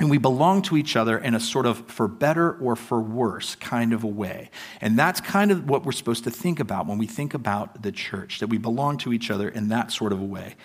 And 0.00 0.10
we 0.10 0.18
belong 0.18 0.62
to 0.62 0.76
each 0.76 0.96
other 0.96 1.18
in 1.18 1.34
a 1.34 1.40
sort 1.40 1.66
of 1.66 1.86
for 1.86 2.08
better 2.08 2.54
or 2.54 2.74
for 2.74 3.00
worse 3.00 3.54
kind 3.54 3.92
of 3.92 4.02
a 4.02 4.08
way. 4.08 4.50
And 4.80 4.98
that's 4.98 5.20
kind 5.20 5.52
of 5.52 5.68
what 5.68 5.84
we're 5.84 5.92
supposed 5.92 6.24
to 6.24 6.32
think 6.32 6.58
about 6.58 6.86
when 6.86 6.98
we 6.98 7.06
think 7.06 7.32
about 7.32 7.82
the 7.82 7.92
church, 7.92 8.40
that 8.40 8.48
we 8.48 8.58
belong 8.58 8.98
to 8.98 9.12
each 9.12 9.30
other 9.30 9.48
in 9.48 9.68
that 9.68 9.92
sort 9.92 10.12
of 10.12 10.20
a 10.20 10.24
way. 10.24 10.56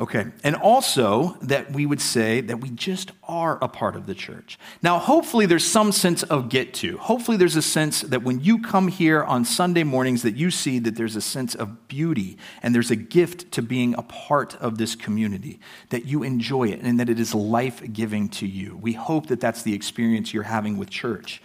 Okay. 0.00 0.26
And 0.42 0.56
also 0.56 1.36
that 1.42 1.72
we 1.72 1.86
would 1.86 2.00
say 2.00 2.40
that 2.40 2.60
we 2.60 2.68
just 2.70 3.12
are 3.22 3.58
a 3.62 3.68
part 3.68 3.94
of 3.94 4.06
the 4.06 4.14
church. 4.14 4.58
Now, 4.82 4.98
hopefully 4.98 5.46
there's 5.46 5.64
some 5.64 5.92
sense 5.92 6.24
of 6.24 6.48
get 6.48 6.74
to. 6.74 6.98
Hopefully 6.98 7.36
there's 7.36 7.54
a 7.54 7.62
sense 7.62 8.00
that 8.00 8.24
when 8.24 8.40
you 8.40 8.60
come 8.60 8.88
here 8.88 9.22
on 9.22 9.44
Sunday 9.44 9.84
mornings 9.84 10.22
that 10.22 10.34
you 10.34 10.50
see 10.50 10.80
that 10.80 10.96
there's 10.96 11.14
a 11.14 11.20
sense 11.20 11.54
of 11.54 11.86
beauty 11.86 12.38
and 12.60 12.74
there's 12.74 12.90
a 12.90 12.96
gift 12.96 13.52
to 13.52 13.62
being 13.62 13.94
a 13.94 14.02
part 14.02 14.56
of 14.56 14.78
this 14.78 14.96
community, 14.96 15.60
that 15.90 16.06
you 16.06 16.24
enjoy 16.24 16.70
it 16.70 16.80
and 16.80 16.98
that 16.98 17.08
it 17.08 17.20
is 17.20 17.32
life-giving 17.32 18.30
to 18.30 18.48
you. 18.48 18.76
We 18.76 18.94
hope 18.94 19.28
that 19.28 19.40
that's 19.40 19.62
the 19.62 19.74
experience 19.74 20.34
you're 20.34 20.42
having 20.42 20.76
with 20.76 20.90
church. 20.90 21.40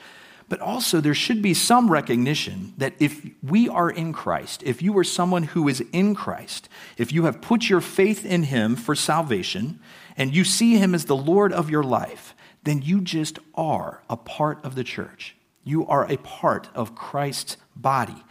But 0.50 0.62
also, 0.62 1.00
there 1.00 1.14
should 1.14 1.44
be 1.44 1.54
some 1.54 1.92
recognition 1.92 2.74
that 2.78 2.96
if 3.00 3.24
we 3.44 3.70
are 3.70 3.90
in 3.90 4.12
Christ, 4.14 4.64
if 4.66 4.82
you 4.82 4.98
are 4.98 5.04
someone 5.04 5.44
who 5.44 5.68
is 5.68 5.84
in 5.94 6.16
Christ, 6.16 6.68
if 6.98 7.14
you 7.14 7.26
have 7.26 7.40
put 7.40 7.70
your 7.70 7.82
faith 7.82 8.26
in 8.26 8.44
Him 8.44 8.76
for 8.76 8.96
salvation, 8.96 9.80
and 10.18 10.36
you 10.36 10.44
see 10.44 10.78
Him 10.78 10.96
as 10.96 11.06
the 11.06 11.16
Lord 11.16 11.54
of 11.54 11.70
your 11.70 11.84
life, 11.84 12.34
then 12.64 12.82
you 12.82 13.00
just 13.00 13.38
are 13.54 14.02
a 14.10 14.18
part 14.18 14.64
of 14.66 14.74
the 14.74 14.84
church. 14.84 15.38
You 15.64 15.86
are 15.86 16.12
a 16.12 16.18
part 16.18 16.68
of 16.74 16.96
Christ's 16.96 17.58
body 17.76 18.24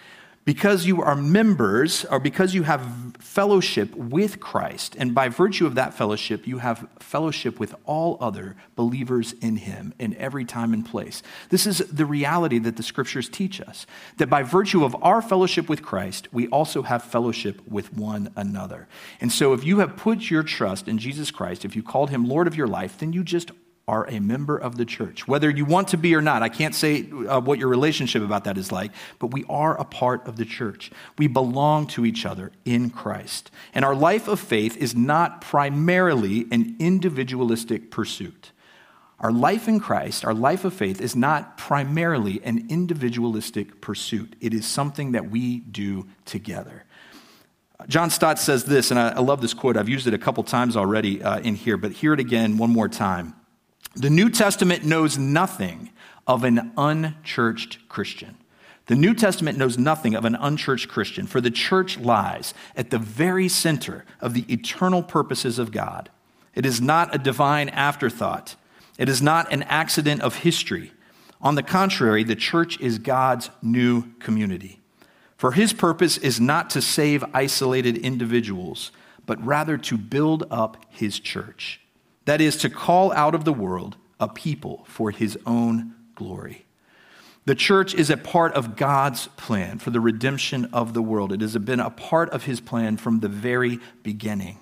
because 0.48 0.86
you 0.86 1.02
are 1.02 1.14
members 1.14 2.06
or 2.06 2.18
because 2.18 2.54
you 2.54 2.62
have 2.62 2.80
fellowship 3.18 3.94
with 3.94 4.40
Christ, 4.40 4.96
and 4.98 5.14
by 5.14 5.28
virtue 5.28 5.66
of 5.66 5.74
that 5.74 5.92
fellowship, 5.92 6.46
you 6.46 6.56
have 6.56 6.88
fellowship 7.00 7.60
with 7.60 7.74
all 7.84 8.16
other 8.18 8.56
believers 8.74 9.34
in 9.42 9.56
Him 9.56 9.92
in 9.98 10.16
every 10.16 10.46
time 10.46 10.72
and 10.72 10.86
place. 10.86 11.22
This 11.50 11.66
is 11.66 11.80
the 11.92 12.06
reality 12.06 12.58
that 12.60 12.78
the 12.78 12.82
scriptures 12.82 13.28
teach 13.28 13.60
us 13.60 13.84
that 14.16 14.30
by 14.30 14.42
virtue 14.42 14.86
of 14.86 14.96
our 15.02 15.20
fellowship 15.20 15.68
with 15.68 15.82
Christ, 15.82 16.32
we 16.32 16.48
also 16.48 16.80
have 16.80 17.04
fellowship 17.04 17.60
with 17.68 17.92
one 17.92 18.32
another. 18.34 18.88
And 19.20 19.30
so, 19.30 19.52
if 19.52 19.64
you 19.64 19.80
have 19.80 19.98
put 19.98 20.30
your 20.30 20.42
trust 20.42 20.88
in 20.88 20.96
Jesus 20.96 21.30
Christ, 21.30 21.66
if 21.66 21.76
you 21.76 21.82
called 21.82 22.08
Him 22.08 22.24
Lord 22.26 22.46
of 22.46 22.56
your 22.56 22.68
life, 22.68 22.96
then 22.96 23.12
you 23.12 23.22
just 23.22 23.50
are 23.88 24.06
a 24.08 24.20
member 24.20 24.56
of 24.56 24.76
the 24.76 24.84
church. 24.84 25.26
Whether 25.26 25.50
you 25.50 25.64
want 25.64 25.88
to 25.88 25.96
be 25.96 26.14
or 26.14 26.20
not, 26.20 26.42
I 26.42 26.48
can't 26.48 26.74
say 26.74 27.10
uh, 27.10 27.40
what 27.40 27.58
your 27.58 27.68
relationship 27.68 28.22
about 28.22 28.44
that 28.44 28.58
is 28.58 28.70
like, 28.70 28.92
but 29.18 29.28
we 29.28 29.44
are 29.48 29.80
a 29.80 29.84
part 29.84 30.28
of 30.28 30.36
the 30.36 30.44
church. 30.44 30.92
We 31.16 31.26
belong 31.26 31.86
to 31.88 32.04
each 32.04 32.26
other 32.26 32.52
in 32.64 32.90
Christ. 32.90 33.50
And 33.74 33.84
our 33.84 33.94
life 33.94 34.28
of 34.28 34.38
faith 34.38 34.76
is 34.76 34.94
not 34.94 35.40
primarily 35.40 36.46
an 36.52 36.76
individualistic 36.78 37.90
pursuit. 37.90 38.52
Our 39.20 39.32
life 39.32 39.66
in 39.66 39.80
Christ, 39.80 40.24
our 40.24 40.34
life 40.34 40.64
of 40.64 40.74
faith, 40.74 41.00
is 41.00 41.16
not 41.16 41.58
primarily 41.58 42.40
an 42.44 42.66
individualistic 42.68 43.80
pursuit. 43.80 44.36
It 44.40 44.54
is 44.54 44.64
something 44.64 45.12
that 45.12 45.28
we 45.28 45.58
do 45.58 46.06
together. 46.24 46.84
John 47.86 48.10
Stott 48.10 48.38
says 48.38 48.64
this, 48.64 48.90
and 48.90 48.98
I, 48.98 49.10
I 49.10 49.20
love 49.20 49.40
this 49.40 49.54
quote. 49.54 49.76
I've 49.76 49.88
used 49.88 50.06
it 50.06 50.14
a 50.14 50.18
couple 50.18 50.44
times 50.44 50.76
already 50.76 51.22
uh, 51.22 51.38
in 51.40 51.54
here, 51.54 51.76
but 51.76 51.92
hear 51.92 52.12
it 52.12 52.20
again 52.20 52.58
one 52.58 52.70
more 52.70 52.88
time. 52.88 53.34
The 53.98 54.10
New 54.10 54.30
Testament 54.30 54.84
knows 54.84 55.18
nothing 55.18 55.90
of 56.24 56.44
an 56.44 56.70
unchurched 56.76 57.88
Christian. 57.88 58.36
The 58.86 58.94
New 58.94 59.12
Testament 59.12 59.58
knows 59.58 59.76
nothing 59.76 60.14
of 60.14 60.24
an 60.24 60.36
unchurched 60.36 60.88
Christian, 60.88 61.26
for 61.26 61.40
the 61.40 61.50
church 61.50 61.98
lies 61.98 62.54
at 62.76 62.90
the 62.90 62.98
very 63.00 63.48
center 63.48 64.04
of 64.20 64.34
the 64.34 64.44
eternal 64.48 65.02
purposes 65.02 65.58
of 65.58 65.72
God. 65.72 66.10
It 66.54 66.64
is 66.64 66.80
not 66.80 67.12
a 67.12 67.18
divine 67.18 67.70
afterthought, 67.70 68.54
it 68.98 69.08
is 69.08 69.20
not 69.20 69.52
an 69.52 69.64
accident 69.64 70.20
of 70.20 70.36
history. 70.36 70.92
On 71.40 71.56
the 71.56 71.62
contrary, 71.64 72.22
the 72.22 72.36
church 72.36 72.80
is 72.80 73.00
God's 73.00 73.50
new 73.62 74.12
community. 74.20 74.78
For 75.36 75.52
his 75.52 75.72
purpose 75.72 76.18
is 76.18 76.40
not 76.40 76.70
to 76.70 76.80
save 76.80 77.24
isolated 77.34 77.96
individuals, 77.98 78.92
but 79.26 79.44
rather 79.44 79.76
to 79.76 79.98
build 79.98 80.44
up 80.52 80.84
his 80.88 81.18
church 81.18 81.80
that 82.28 82.40
is, 82.40 82.56
to 82.58 82.70
call 82.70 83.12
out 83.12 83.34
of 83.34 83.44
the 83.44 83.52
world 83.52 83.96
a 84.20 84.28
people 84.28 84.84
for 84.86 85.10
his 85.10 85.38
own 85.46 85.94
glory. 86.14 86.66
The 87.46 87.54
church 87.54 87.94
is 87.94 88.10
a 88.10 88.16
part 88.18 88.52
of 88.52 88.76
God's 88.76 89.28
plan 89.28 89.78
for 89.78 89.88
the 89.88 90.00
redemption 90.00 90.66
of 90.66 90.92
the 90.92 91.00
world. 91.00 91.32
It 91.32 91.40
has 91.40 91.56
been 91.56 91.80
a 91.80 91.88
part 91.88 92.28
of 92.30 92.44
his 92.44 92.60
plan 92.60 92.98
from 92.98 93.20
the 93.20 93.28
very 93.28 93.78
beginning. 94.02 94.58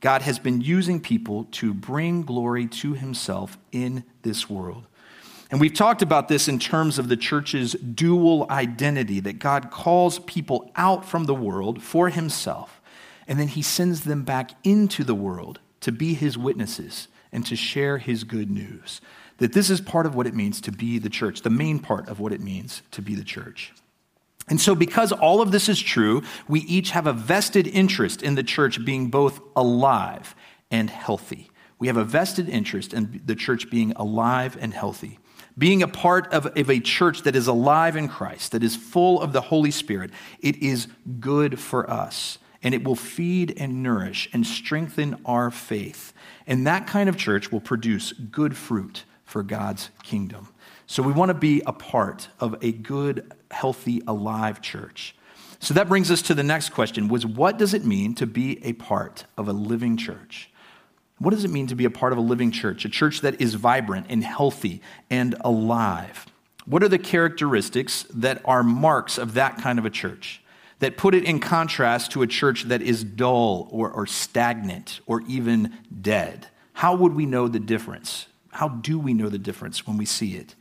God 0.00 0.22
has 0.22 0.38
been 0.38 0.62
using 0.62 1.00
people 1.00 1.44
to 1.52 1.74
bring 1.74 2.22
glory 2.22 2.66
to 2.66 2.94
himself 2.94 3.58
in 3.72 4.04
this 4.22 4.48
world. 4.48 4.86
And 5.50 5.60
we've 5.60 5.74
talked 5.74 6.00
about 6.00 6.28
this 6.28 6.48
in 6.48 6.58
terms 6.58 6.98
of 6.98 7.08
the 7.08 7.16
church's 7.18 7.72
dual 7.72 8.46
identity 8.48 9.20
that 9.20 9.38
God 9.38 9.70
calls 9.70 10.20
people 10.20 10.70
out 10.76 11.04
from 11.04 11.24
the 11.24 11.34
world 11.34 11.82
for 11.82 12.08
himself, 12.08 12.80
and 13.28 13.38
then 13.38 13.48
he 13.48 13.60
sends 13.60 14.04
them 14.04 14.22
back 14.22 14.52
into 14.64 15.04
the 15.04 15.14
world 15.14 15.60
to 15.80 15.92
be 15.92 16.14
his 16.14 16.38
witnesses 16.38 17.08
and 17.32 17.46
to 17.46 17.56
share 17.56 17.98
his 17.98 18.24
good 18.24 18.50
news. 18.50 19.00
That 19.38 19.52
this 19.52 19.70
is 19.70 19.80
part 19.80 20.06
of 20.06 20.14
what 20.14 20.26
it 20.26 20.34
means 20.34 20.60
to 20.62 20.72
be 20.72 20.98
the 20.98 21.08
church, 21.08 21.42
the 21.42 21.50
main 21.50 21.78
part 21.78 22.08
of 22.08 22.20
what 22.20 22.32
it 22.32 22.40
means 22.40 22.82
to 22.90 23.02
be 23.02 23.14
the 23.14 23.24
church. 23.24 23.72
And 24.48 24.60
so, 24.60 24.74
because 24.74 25.12
all 25.12 25.40
of 25.40 25.52
this 25.52 25.68
is 25.68 25.80
true, 25.80 26.22
we 26.48 26.60
each 26.60 26.90
have 26.90 27.06
a 27.06 27.12
vested 27.12 27.66
interest 27.68 28.22
in 28.22 28.34
the 28.34 28.42
church 28.42 28.84
being 28.84 29.08
both 29.08 29.40
alive 29.54 30.34
and 30.70 30.90
healthy. 30.90 31.50
We 31.78 31.86
have 31.86 31.96
a 31.96 32.04
vested 32.04 32.48
interest 32.48 32.92
in 32.92 33.22
the 33.24 33.34
church 33.34 33.70
being 33.70 33.92
alive 33.96 34.58
and 34.60 34.74
healthy. 34.74 35.18
Being 35.56 35.82
a 35.82 35.88
part 35.88 36.32
of, 36.32 36.46
of 36.46 36.70
a 36.70 36.80
church 36.80 37.22
that 37.22 37.36
is 37.36 37.46
alive 37.46 37.96
in 37.96 38.08
Christ, 38.08 38.52
that 38.52 38.62
is 38.62 38.76
full 38.76 39.20
of 39.20 39.32
the 39.32 39.40
Holy 39.40 39.70
Spirit, 39.70 40.10
it 40.40 40.56
is 40.56 40.88
good 41.20 41.58
for 41.58 41.88
us. 41.88 42.38
And 42.62 42.74
it 42.74 42.84
will 42.84 42.96
feed 42.96 43.54
and 43.56 43.82
nourish 43.82 44.28
and 44.32 44.46
strengthen 44.46 45.20
our 45.24 45.50
faith. 45.50 46.12
And 46.46 46.66
that 46.66 46.86
kind 46.86 47.08
of 47.08 47.16
church 47.16 47.50
will 47.50 47.60
produce 47.60 48.12
good 48.12 48.56
fruit 48.56 49.04
for 49.24 49.42
God's 49.42 49.90
kingdom. 50.02 50.48
So 50.86 51.02
we 51.02 51.12
want 51.12 51.28
to 51.28 51.34
be 51.34 51.62
a 51.66 51.72
part 51.72 52.28
of 52.40 52.56
a 52.62 52.72
good, 52.72 53.32
healthy, 53.50 54.02
alive 54.06 54.60
church. 54.60 55.14
So 55.60 55.74
that 55.74 55.88
brings 55.88 56.10
us 56.10 56.22
to 56.22 56.34
the 56.34 56.42
next 56.42 56.70
question 56.70 57.08
was 57.08 57.24
what 57.24 57.58
does 57.58 57.74
it 57.74 57.84
mean 57.84 58.14
to 58.16 58.26
be 58.26 58.64
a 58.64 58.72
part 58.72 59.24
of 59.36 59.46
a 59.46 59.52
living 59.52 59.96
church? 59.96 60.50
What 61.18 61.30
does 61.32 61.44
it 61.44 61.50
mean 61.50 61.66
to 61.66 61.74
be 61.74 61.84
a 61.84 61.90
part 61.90 62.12
of 62.12 62.18
a 62.18 62.22
living 62.22 62.50
church, 62.50 62.84
a 62.86 62.88
church 62.88 63.20
that 63.20 63.40
is 63.40 63.54
vibrant 63.54 64.06
and 64.08 64.24
healthy 64.24 64.80
and 65.10 65.36
alive? 65.42 66.26
What 66.64 66.82
are 66.82 66.88
the 66.88 66.98
characteristics 66.98 68.06
that 68.14 68.40
are 68.44 68.62
marks 68.62 69.18
of 69.18 69.34
that 69.34 69.58
kind 69.58 69.78
of 69.78 69.84
a 69.84 69.90
church? 69.90 70.42
That 70.80 70.96
put 70.96 71.14
it 71.14 71.24
in 71.24 71.40
contrast 71.40 72.12
to 72.12 72.22
a 72.22 72.26
church 72.26 72.64
that 72.64 72.82
is 72.82 73.04
dull 73.04 73.68
or, 73.70 73.90
or 73.90 74.06
stagnant 74.06 75.00
or 75.06 75.22
even 75.28 75.78
dead. 76.00 76.48
How 76.72 76.94
would 76.96 77.14
we 77.14 77.26
know 77.26 77.48
the 77.48 77.60
difference? 77.60 78.26
How 78.50 78.68
do 78.68 78.98
we 78.98 79.14
know 79.14 79.28
the 79.28 79.38
difference 79.38 79.86
when 79.86 79.96
we 79.96 80.06
see 80.06 80.36
it? 80.36 80.54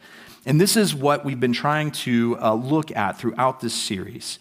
And 0.45 0.59
this 0.59 0.77
is 0.77 0.95
what 0.95 1.25
we've 1.25 1.39
been 1.39 1.53
trying 1.53 1.91
to 1.91 2.37
uh, 2.41 2.53
look 2.53 2.95
at 2.95 3.17
throughout 3.17 3.59
this 3.59 3.73
series. 3.73 4.39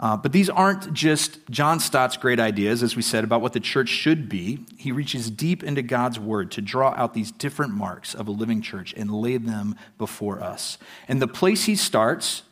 Uh, 0.00 0.16
but 0.16 0.30
these 0.30 0.48
aren't 0.48 0.92
just 0.92 1.40
John 1.50 1.80
Stott's 1.80 2.16
great 2.16 2.38
ideas, 2.38 2.84
as 2.84 2.94
we 2.94 3.02
said, 3.02 3.24
about 3.24 3.40
what 3.40 3.52
the 3.52 3.60
church 3.60 3.88
should 3.88 4.28
be. 4.28 4.64
He 4.76 4.92
reaches 4.92 5.28
deep 5.28 5.64
into 5.64 5.82
God's 5.82 6.20
word 6.20 6.52
to 6.52 6.62
draw 6.62 6.94
out 6.96 7.14
these 7.14 7.32
different 7.32 7.72
marks 7.72 8.14
of 8.14 8.28
a 8.28 8.30
living 8.30 8.62
church 8.62 8.94
and 8.96 9.10
lay 9.10 9.38
them 9.38 9.74
before 9.96 10.40
us. 10.40 10.78
And 11.08 11.20
the 11.20 11.26
place 11.26 11.64
he 11.64 11.74
starts, 11.74 12.44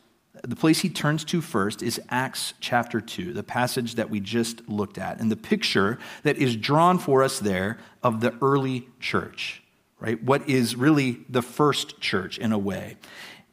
the 0.47 0.55
place 0.55 0.79
he 0.79 0.89
turns 0.89 1.23
to 1.25 1.41
first, 1.41 1.81
is 1.83 1.99
Acts 2.09 2.53
chapter 2.59 3.01
2, 3.01 3.33
the 3.33 3.43
passage 3.43 3.95
that 3.95 4.09
we 4.09 4.19
just 4.19 4.67
looked 4.69 4.97
at, 4.97 5.19
and 5.19 5.31
the 5.31 5.35
picture 5.35 5.99
that 6.23 6.37
is 6.37 6.55
drawn 6.55 6.97
for 6.97 7.23
us 7.23 7.39
there 7.39 7.77
of 8.01 8.21
the 8.21 8.33
early 8.41 8.87
church 8.99 9.61
right? 9.99 10.21
What 10.23 10.47
is 10.47 10.75
really 10.75 11.19
the 11.29 11.41
first 11.41 11.99
church 11.99 12.37
in 12.37 12.51
a 12.51 12.57
way. 12.57 12.97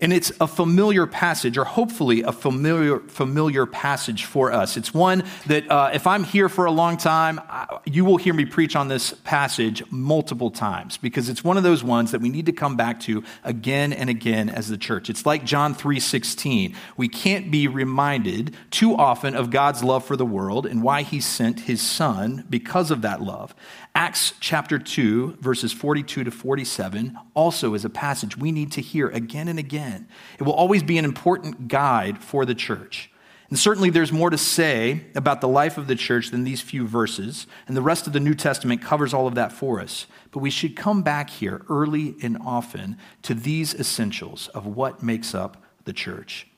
And 0.01 0.13
it's 0.13 0.33
a 0.41 0.49
familiar 0.49 1.07
passage, 1.07 1.57
or 1.57 1.65
hopefully 1.65 2.23
a 2.23 2.33
familiar, 2.33 2.99
familiar 2.99 3.65
passage 3.65 4.25
for 4.25 4.53
us. 4.53 4.77
It's 4.77 4.93
one 4.93 5.23
that, 5.47 5.71
uh, 5.71 5.91
if 5.95 6.09
I'm 6.09 6.25
here 6.25 6.49
for 6.49 6.65
a 6.65 6.73
long 6.73 6.97
time, 6.97 7.41
I, 7.49 7.79
you 7.85 8.05
will 8.05 8.17
hear 8.17 8.35
me 8.35 8.45
preach 8.45 8.75
on 8.75 8.89
this 8.89 9.13
passage 9.23 9.85
multiple 9.93 10.51
times 10.51 10.97
because 10.97 11.29
it's 11.29 11.45
one 11.45 11.57
of 11.57 11.63
those 11.63 11.85
ones 11.85 12.11
that 12.11 12.21
we 12.21 12.29
need 12.29 12.47
to 12.47 12.53
come 12.53 12.77
back 12.77 12.99
to 13.01 13.23
again 13.45 13.93
and 13.93 14.11
again 14.11 14.49
as 14.49 14.69
the 14.69 14.77
church. 14.77 15.09
It's 15.09 15.25
like 15.25 15.45
John 15.45 15.77
3:16. 15.77 16.75
We 16.97 17.09
can't 17.09 17.53
be 17.53 17.69
reminded 17.69 18.57
too 18.73 18.97
often 18.97 19.37
of 19.37 19.51
God's 19.51 19.85
love 19.85 20.05
for 20.05 20.17
the 20.17 20.27
world 20.27 20.67
and 20.67 20.83
why 20.83 21.03
He 21.03 21.21
sent 21.21 21.61
His 21.61 21.81
Son 21.81 22.45
because 22.51 22.91
of 22.91 23.03
that 23.03 23.23
love. 23.23 23.55
Acts 23.97 24.35
chapter 24.41 24.77
2, 24.81 25.39
verses 25.41 25.73
42 25.73 26.25
to 26.25 26.31
47, 26.33 27.17
also 27.35 27.75
is 27.75 27.85
a 27.85 27.91
passage 27.91 28.37
we 28.37 28.51
need 28.51 28.73
to 28.73 28.81
hear 28.81 29.09
again 29.09 29.47
and 29.47 29.57
again. 29.57 30.09
It 30.37 30.43
will 30.43 30.53
always 30.53 30.83
be 30.83 30.99
an 30.99 31.05
important 31.05 31.69
guide 31.69 32.19
for 32.19 32.45
the 32.45 32.57
church. 32.57 33.13
And 33.51 33.57
certainly 33.57 33.91
there's 33.91 34.11
more 34.11 34.31
to 34.31 34.39
say 34.39 35.07
about 35.15 35.41
the 35.41 35.47
life 35.47 35.79
of 35.79 35.87
the 35.87 35.95
church 35.95 36.31
than 36.33 36.43
these 36.43 36.61
few 36.61 36.89
verses, 36.89 37.47
and 37.69 37.77
the 37.77 37.83
rest 37.83 38.09
of 38.09 38.13
the 38.13 38.19
New 38.19 38.35
Testament 38.35 38.83
covers 38.83 39.15
all 39.15 39.29
of 39.29 39.37
that 39.37 39.53
for 39.53 39.81
us. 39.81 40.07
But 40.33 40.41
we 40.41 40.51
should 40.51 40.75
come 40.75 41.03
back 41.03 41.31
here 41.31 41.63
early 41.69 42.17
and 42.21 42.37
often 42.45 42.99
to 43.23 43.33
these 43.33 43.77
essentials 43.77 44.49
of 44.49 44.67
what 44.67 45.05
makes 45.05 45.37
up 45.37 45.63
the 45.85 45.93
church. 45.93 46.49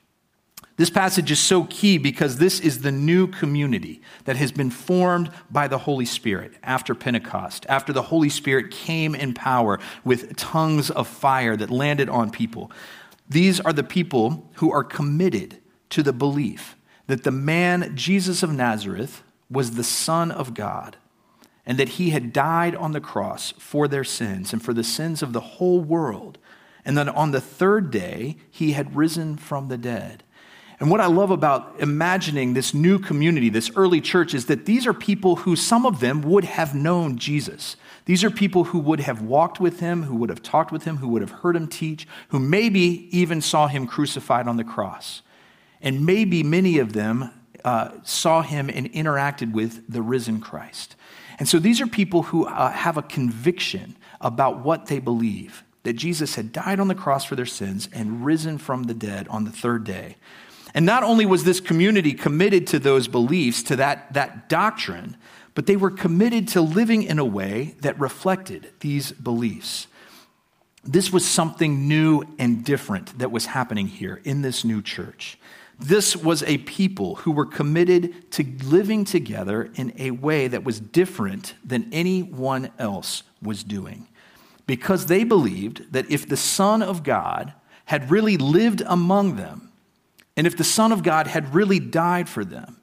This 0.76 0.90
passage 0.90 1.30
is 1.30 1.38
so 1.38 1.64
key 1.64 1.96
because 1.96 2.36
this 2.36 2.60
is 2.60 2.80
the 2.80 2.92
new 2.92 3.26
community 3.26 4.02
that 4.24 4.36
has 4.36 4.52
been 4.52 4.70
formed 4.70 5.30
by 5.50 5.68
the 5.68 5.78
Holy 5.78 6.04
Spirit 6.04 6.52
after 6.62 6.94
Pentecost, 6.94 7.64
after 7.68 7.94
the 7.94 8.02
Holy 8.02 8.28
Spirit 8.28 8.70
came 8.70 9.14
in 9.14 9.32
power 9.32 9.78
with 10.04 10.36
tongues 10.36 10.90
of 10.90 11.08
fire 11.08 11.56
that 11.56 11.70
landed 11.70 12.10
on 12.10 12.30
people. 12.30 12.70
These 13.28 13.58
are 13.60 13.72
the 13.72 13.82
people 13.82 14.50
who 14.56 14.70
are 14.70 14.84
committed 14.84 15.58
to 15.90 16.02
the 16.02 16.12
belief 16.12 16.76
that 17.06 17.24
the 17.24 17.30
man 17.30 17.92
Jesus 17.96 18.42
of 18.42 18.52
Nazareth 18.52 19.22
was 19.50 19.72
the 19.72 19.84
Son 19.84 20.30
of 20.30 20.52
God 20.52 20.96
and 21.64 21.78
that 21.78 21.90
he 21.90 22.10
had 22.10 22.32
died 22.32 22.76
on 22.76 22.92
the 22.92 23.00
cross 23.00 23.52
for 23.58 23.88
their 23.88 24.04
sins 24.04 24.52
and 24.52 24.62
for 24.62 24.74
the 24.74 24.84
sins 24.84 25.22
of 25.22 25.32
the 25.32 25.40
whole 25.40 25.80
world. 25.80 26.38
And 26.84 26.96
that 26.96 27.08
on 27.08 27.32
the 27.32 27.40
third 27.40 27.90
day, 27.90 28.36
he 28.48 28.72
had 28.72 28.94
risen 28.94 29.36
from 29.36 29.66
the 29.66 29.78
dead. 29.78 30.22
And 30.78 30.90
what 30.90 31.00
I 31.00 31.06
love 31.06 31.30
about 31.30 31.76
imagining 31.78 32.52
this 32.52 32.74
new 32.74 32.98
community, 32.98 33.48
this 33.48 33.70
early 33.76 34.00
church, 34.00 34.34
is 34.34 34.46
that 34.46 34.66
these 34.66 34.86
are 34.86 34.92
people 34.92 35.36
who 35.36 35.56
some 35.56 35.86
of 35.86 36.00
them 36.00 36.20
would 36.22 36.44
have 36.44 36.74
known 36.74 37.16
Jesus. 37.16 37.76
These 38.04 38.22
are 38.22 38.30
people 38.30 38.64
who 38.64 38.78
would 38.80 39.00
have 39.00 39.22
walked 39.22 39.58
with 39.58 39.80
him, 39.80 40.04
who 40.04 40.16
would 40.16 40.28
have 40.28 40.42
talked 40.42 40.70
with 40.70 40.84
him, 40.84 40.98
who 40.98 41.08
would 41.08 41.22
have 41.22 41.30
heard 41.30 41.56
him 41.56 41.66
teach, 41.66 42.06
who 42.28 42.38
maybe 42.38 43.08
even 43.16 43.40
saw 43.40 43.68
him 43.68 43.86
crucified 43.86 44.46
on 44.46 44.58
the 44.58 44.64
cross. 44.64 45.22
And 45.80 46.04
maybe 46.04 46.42
many 46.42 46.78
of 46.78 46.92
them 46.92 47.30
uh, 47.64 47.90
saw 48.02 48.42
him 48.42 48.68
and 48.68 48.92
interacted 48.92 49.52
with 49.52 49.90
the 49.90 50.02
risen 50.02 50.40
Christ. 50.40 50.94
And 51.38 51.48
so 51.48 51.58
these 51.58 51.80
are 51.80 51.86
people 51.86 52.22
who 52.24 52.46
uh, 52.46 52.70
have 52.70 52.96
a 52.96 53.02
conviction 53.02 53.96
about 54.20 54.64
what 54.64 54.86
they 54.86 54.98
believe 54.98 55.64
that 55.82 55.94
Jesus 55.94 56.34
had 56.34 56.52
died 56.52 56.80
on 56.80 56.88
the 56.88 56.94
cross 56.94 57.24
for 57.24 57.36
their 57.36 57.46
sins 57.46 57.88
and 57.92 58.24
risen 58.24 58.58
from 58.58 58.84
the 58.84 58.94
dead 58.94 59.28
on 59.28 59.44
the 59.44 59.52
third 59.52 59.84
day. 59.84 60.16
And 60.76 60.84
not 60.84 61.02
only 61.02 61.24
was 61.24 61.42
this 61.42 61.58
community 61.58 62.12
committed 62.12 62.66
to 62.66 62.78
those 62.78 63.08
beliefs, 63.08 63.62
to 63.62 63.76
that, 63.76 64.12
that 64.12 64.50
doctrine, 64.50 65.16
but 65.54 65.64
they 65.64 65.74
were 65.74 65.90
committed 65.90 66.48
to 66.48 66.60
living 66.60 67.02
in 67.02 67.18
a 67.18 67.24
way 67.24 67.76
that 67.80 67.98
reflected 67.98 68.70
these 68.80 69.10
beliefs. 69.10 69.86
This 70.84 71.10
was 71.10 71.26
something 71.26 71.88
new 71.88 72.24
and 72.38 72.62
different 72.62 73.18
that 73.18 73.32
was 73.32 73.46
happening 73.46 73.86
here 73.86 74.20
in 74.22 74.42
this 74.42 74.66
new 74.66 74.82
church. 74.82 75.38
This 75.80 76.14
was 76.14 76.42
a 76.42 76.58
people 76.58 77.14
who 77.16 77.32
were 77.32 77.46
committed 77.46 78.30
to 78.32 78.44
living 78.64 79.06
together 79.06 79.70
in 79.76 79.94
a 79.96 80.10
way 80.10 80.46
that 80.46 80.62
was 80.62 80.78
different 80.78 81.54
than 81.64 81.88
anyone 81.90 82.70
else 82.78 83.22
was 83.40 83.64
doing. 83.64 84.08
Because 84.66 85.06
they 85.06 85.24
believed 85.24 85.90
that 85.94 86.10
if 86.10 86.28
the 86.28 86.36
Son 86.36 86.82
of 86.82 87.02
God 87.02 87.54
had 87.86 88.10
really 88.10 88.36
lived 88.36 88.82
among 88.84 89.36
them, 89.36 89.65
and 90.36 90.46
if 90.46 90.56
the 90.56 90.64
Son 90.64 90.92
of 90.92 91.02
God 91.02 91.26
had 91.26 91.54
really 91.54 91.80
died 91.80 92.28
for 92.28 92.44
them, 92.44 92.80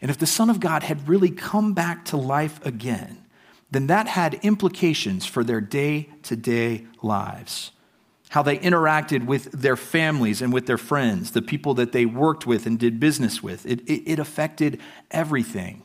and 0.00 0.10
if 0.10 0.18
the 0.18 0.26
Son 0.26 0.50
of 0.50 0.60
God 0.60 0.82
had 0.82 1.08
really 1.08 1.30
come 1.30 1.74
back 1.74 2.04
to 2.06 2.16
life 2.16 2.64
again, 2.64 3.24
then 3.70 3.86
that 3.88 4.06
had 4.06 4.34
implications 4.42 5.26
for 5.26 5.44
their 5.44 5.60
day 5.60 6.08
to 6.22 6.36
day 6.36 6.86
lives. 7.02 7.72
How 8.30 8.42
they 8.42 8.58
interacted 8.58 9.26
with 9.26 9.52
their 9.52 9.76
families 9.76 10.42
and 10.42 10.52
with 10.52 10.66
their 10.66 10.78
friends, 10.78 11.32
the 11.32 11.42
people 11.42 11.74
that 11.74 11.92
they 11.92 12.06
worked 12.06 12.46
with 12.46 12.66
and 12.66 12.78
did 12.78 12.98
business 12.98 13.42
with. 13.42 13.64
It, 13.66 13.80
it, 13.88 14.02
it 14.12 14.18
affected 14.18 14.80
everything. 15.10 15.82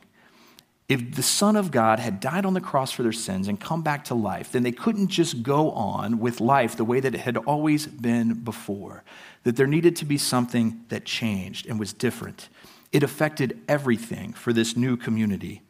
If 0.88 1.14
the 1.14 1.22
Son 1.22 1.54
of 1.54 1.70
God 1.70 2.00
had 2.00 2.18
died 2.18 2.44
on 2.44 2.54
the 2.54 2.60
cross 2.60 2.90
for 2.90 3.04
their 3.04 3.12
sins 3.12 3.46
and 3.46 3.60
come 3.60 3.82
back 3.82 4.04
to 4.06 4.14
life, 4.14 4.50
then 4.50 4.64
they 4.64 4.72
couldn't 4.72 5.08
just 5.08 5.42
go 5.42 5.70
on 5.70 6.18
with 6.18 6.40
life 6.40 6.76
the 6.76 6.84
way 6.84 6.98
that 6.98 7.14
it 7.14 7.20
had 7.20 7.36
always 7.36 7.86
been 7.86 8.34
before 8.34 9.04
that 9.44 9.56
there 9.56 9.66
needed 9.66 9.96
to 9.96 10.04
be 10.04 10.18
something 10.18 10.84
that 10.88 11.04
changed 11.04 11.66
and 11.66 11.78
was 11.78 11.92
different. 11.92 12.48
It 12.92 13.02
affected 13.02 13.60
everything 13.68 14.32
for 14.32 14.52
this 14.52 14.76
new 14.76 14.96
community. 14.96 15.62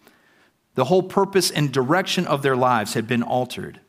The 0.75 0.85
whole 0.85 1.03
purpose 1.03 1.51
and 1.51 1.73
direction 1.73 2.27
of 2.27 2.43
their 2.43 2.57
lives 2.57 2.95
had 2.95 3.07
been 3.07 3.23
altered, 3.23 3.81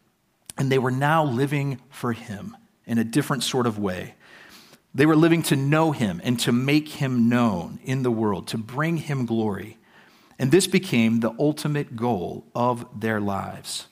and 0.57 0.71
they 0.71 0.79
were 0.79 0.91
now 0.91 1.23
living 1.23 1.79
for 1.89 2.13
Him 2.13 2.57
in 2.85 2.97
a 2.97 3.03
different 3.03 3.43
sort 3.43 3.67
of 3.67 3.79
way. 3.79 4.15
They 4.93 5.05
were 5.05 5.15
living 5.15 5.43
to 5.43 5.55
know 5.55 5.91
Him 5.91 6.19
and 6.23 6.39
to 6.41 6.51
make 6.51 6.89
Him 6.89 7.29
known 7.29 7.79
in 7.83 8.03
the 8.03 8.11
world, 8.11 8.47
to 8.47 8.57
bring 8.57 8.97
Him 8.97 9.25
glory. 9.25 9.77
And 10.37 10.51
this 10.51 10.67
became 10.67 11.19
the 11.19 11.33
ultimate 11.39 11.95
goal 11.95 12.45
of 12.53 12.85
their 12.99 13.21
lives. 13.21 13.87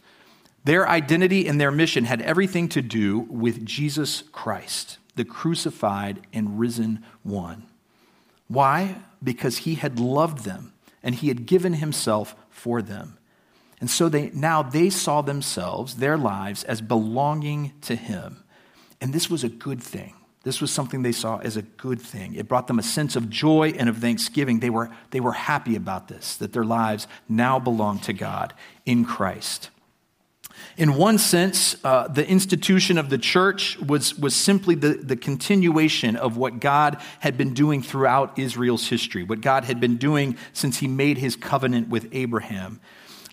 Their 0.63 0.87
identity 0.87 1.47
and 1.47 1.59
their 1.59 1.71
mission 1.71 2.05
had 2.05 2.21
everything 2.21 2.69
to 2.69 2.81
do 2.81 3.19
with 3.19 3.65
Jesus 3.65 4.23
Christ 4.31 4.97
the 5.15 5.25
crucified 5.25 6.25
and 6.31 6.57
risen 6.57 7.03
one. 7.23 7.65
Why? 8.47 8.95
Because 9.21 9.57
he 9.57 9.75
had 9.75 9.99
loved 9.99 10.45
them 10.45 10.71
and 11.03 11.13
he 11.13 11.27
had 11.27 11.45
given 11.45 11.73
himself 11.73 12.37
for 12.49 12.81
them. 12.81 13.17
And 13.81 13.89
so 13.89 14.07
they 14.07 14.29
now 14.29 14.63
they 14.63 14.89
saw 14.89 15.21
themselves, 15.21 15.95
their 15.95 16.17
lives 16.17 16.63
as 16.63 16.79
belonging 16.79 17.73
to 17.81 17.95
him. 17.95 18.43
And 19.01 19.13
this 19.13 19.29
was 19.29 19.43
a 19.43 19.49
good 19.49 19.83
thing. 19.83 20.13
This 20.43 20.61
was 20.61 20.71
something 20.71 21.01
they 21.01 21.11
saw 21.11 21.37
as 21.39 21.57
a 21.57 21.63
good 21.63 22.01
thing. 22.01 22.33
It 22.35 22.47
brought 22.47 22.67
them 22.67 22.79
a 22.79 22.83
sense 22.83 23.15
of 23.17 23.29
joy 23.29 23.73
and 23.77 23.89
of 23.89 23.97
thanksgiving. 23.97 24.59
They 24.59 24.69
were, 24.69 24.89
they 25.11 25.19
were 25.19 25.33
happy 25.33 25.75
about 25.75 26.07
this, 26.07 26.37
that 26.37 26.53
their 26.53 26.63
lives 26.63 27.07
now 27.27 27.59
belong 27.59 27.99
to 27.99 28.13
God 28.13 28.53
in 28.85 29.03
Christ. 29.03 29.69
In 30.79 30.95
one 30.95 31.17
sense, 31.17 31.75
uh, 31.83 32.07
the 32.07 32.25
institution 32.25 32.97
of 32.97 33.09
the 33.09 33.17
church 33.17 33.77
was, 33.79 34.17
was 34.17 34.33
simply 34.33 34.75
the, 34.75 34.93
the 34.93 35.17
continuation 35.17 36.15
of 36.15 36.37
what 36.37 36.61
God 36.61 37.01
had 37.19 37.37
been 37.37 37.53
doing 37.53 37.83
throughout 37.83 38.39
Israel's 38.39 38.87
history, 38.87 39.23
what 39.23 39.41
God 39.41 39.65
had 39.65 39.81
been 39.81 39.97
doing 39.97 40.37
since 40.53 40.77
he 40.77 40.87
made 40.87 41.17
his 41.17 41.35
covenant 41.35 41.89
with 41.89 42.07
Abraham. 42.13 42.79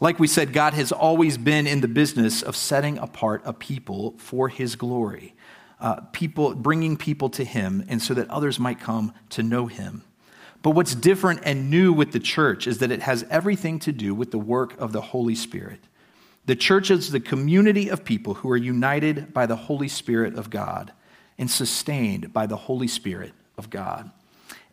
Like 0.01 0.19
we 0.19 0.27
said, 0.27 0.53
God 0.53 0.75
has 0.75 0.91
always 0.91 1.39
been 1.39 1.69
in 1.69 1.83
the 1.83 1.89
business 1.89 2.43
of 2.43 2.57
setting 2.57 2.99
apart 2.99 3.43
a 3.45 3.53
people 3.53 4.17
for 4.19 4.49
his 4.49 4.75
glory, 4.75 5.37
uh, 5.79 6.01
people, 6.13 6.53
bringing 6.53 6.97
people 6.97 7.31
to 7.31 7.45
him, 7.45 7.85
and 7.87 8.03
so 8.03 8.13
that 8.15 8.29
others 8.29 8.59
might 8.59 8.81
come 8.81 9.15
to 9.31 9.45
know 9.45 9.67
him. 9.67 10.03
But 10.63 10.71
what's 10.71 10.97
different 10.97 11.43
and 11.45 11.71
new 11.71 11.93
with 11.93 12.11
the 12.11 12.19
church 12.19 12.67
is 12.67 12.79
that 12.79 12.91
it 12.91 13.03
has 13.03 13.25
everything 13.31 13.79
to 13.81 13.93
do 13.93 14.17
with 14.17 14.33
the 14.33 14.39
work 14.39 14.77
of 14.81 14.91
the 14.91 15.01
Holy 15.01 15.37
Spirit. 15.37 15.79
The 16.47 16.57
church 16.57 16.91
is 16.93 17.11
the 17.11 17.21
community 17.21 17.89
of 17.89 18.05
people 18.05 18.35
who 18.35 18.51
are 18.51 18.57
united 18.57 19.35
by 19.35 19.47
the 19.47 19.57
Holy 19.57 19.89
Spirit 19.89 20.35
of 20.37 20.49
God 20.49 20.93
and 21.39 21.51
sustained 21.51 22.33
by 22.33 22.47
the 22.47 22.57
Holy 22.57 22.89
Spirit 22.89 23.33
of 23.59 23.69
God. 23.69 24.11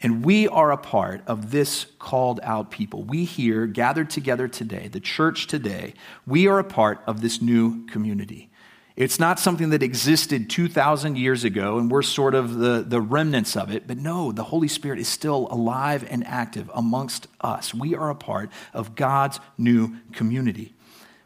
And 0.02 0.24
we 0.24 0.48
are 0.48 0.72
a 0.72 0.78
part 0.78 1.24
of 1.26 1.50
this 1.50 1.88
called 1.98 2.40
out 2.44 2.70
people. 2.70 3.04
We 3.04 3.24
here, 3.24 3.66
gathered 3.66 4.10
together 4.10 4.48
today, 4.48 4.88
the 4.88 5.00
church 5.00 5.48
today, 5.48 5.94
we 6.28 6.48
are 6.48 6.60
a 6.60 6.64
part 6.64 7.02
of 7.08 7.22
this 7.22 7.42
new 7.42 7.88
community. 7.88 8.50
It's 8.96 9.20
not 9.20 9.40
something 9.40 9.72
that 9.72 9.82
existed 9.82 10.52
2,000 10.52 11.18
years 11.18 11.44
ago 11.44 11.80
and 11.80 11.90
we're 11.90 12.04
sort 12.04 12.36
of 12.36 12.56
the, 12.56 12.86
the 12.88 13.02
remnants 13.02 13.56
of 13.58 13.72
it. 13.72 13.88
But 13.88 13.98
no, 13.98 14.32
the 14.32 14.44
Holy 14.44 14.68
Spirit 14.68 15.00
is 15.00 15.08
still 15.08 15.48
alive 15.50 16.06
and 16.08 16.28
active 16.28 16.70
amongst 16.76 17.28
us. 17.42 17.74
We 17.74 17.96
are 17.96 18.12
a 18.12 18.16
part 18.16 18.52
of 18.74 18.94
God's 18.94 19.40
new 19.58 19.96
community. 20.12 20.76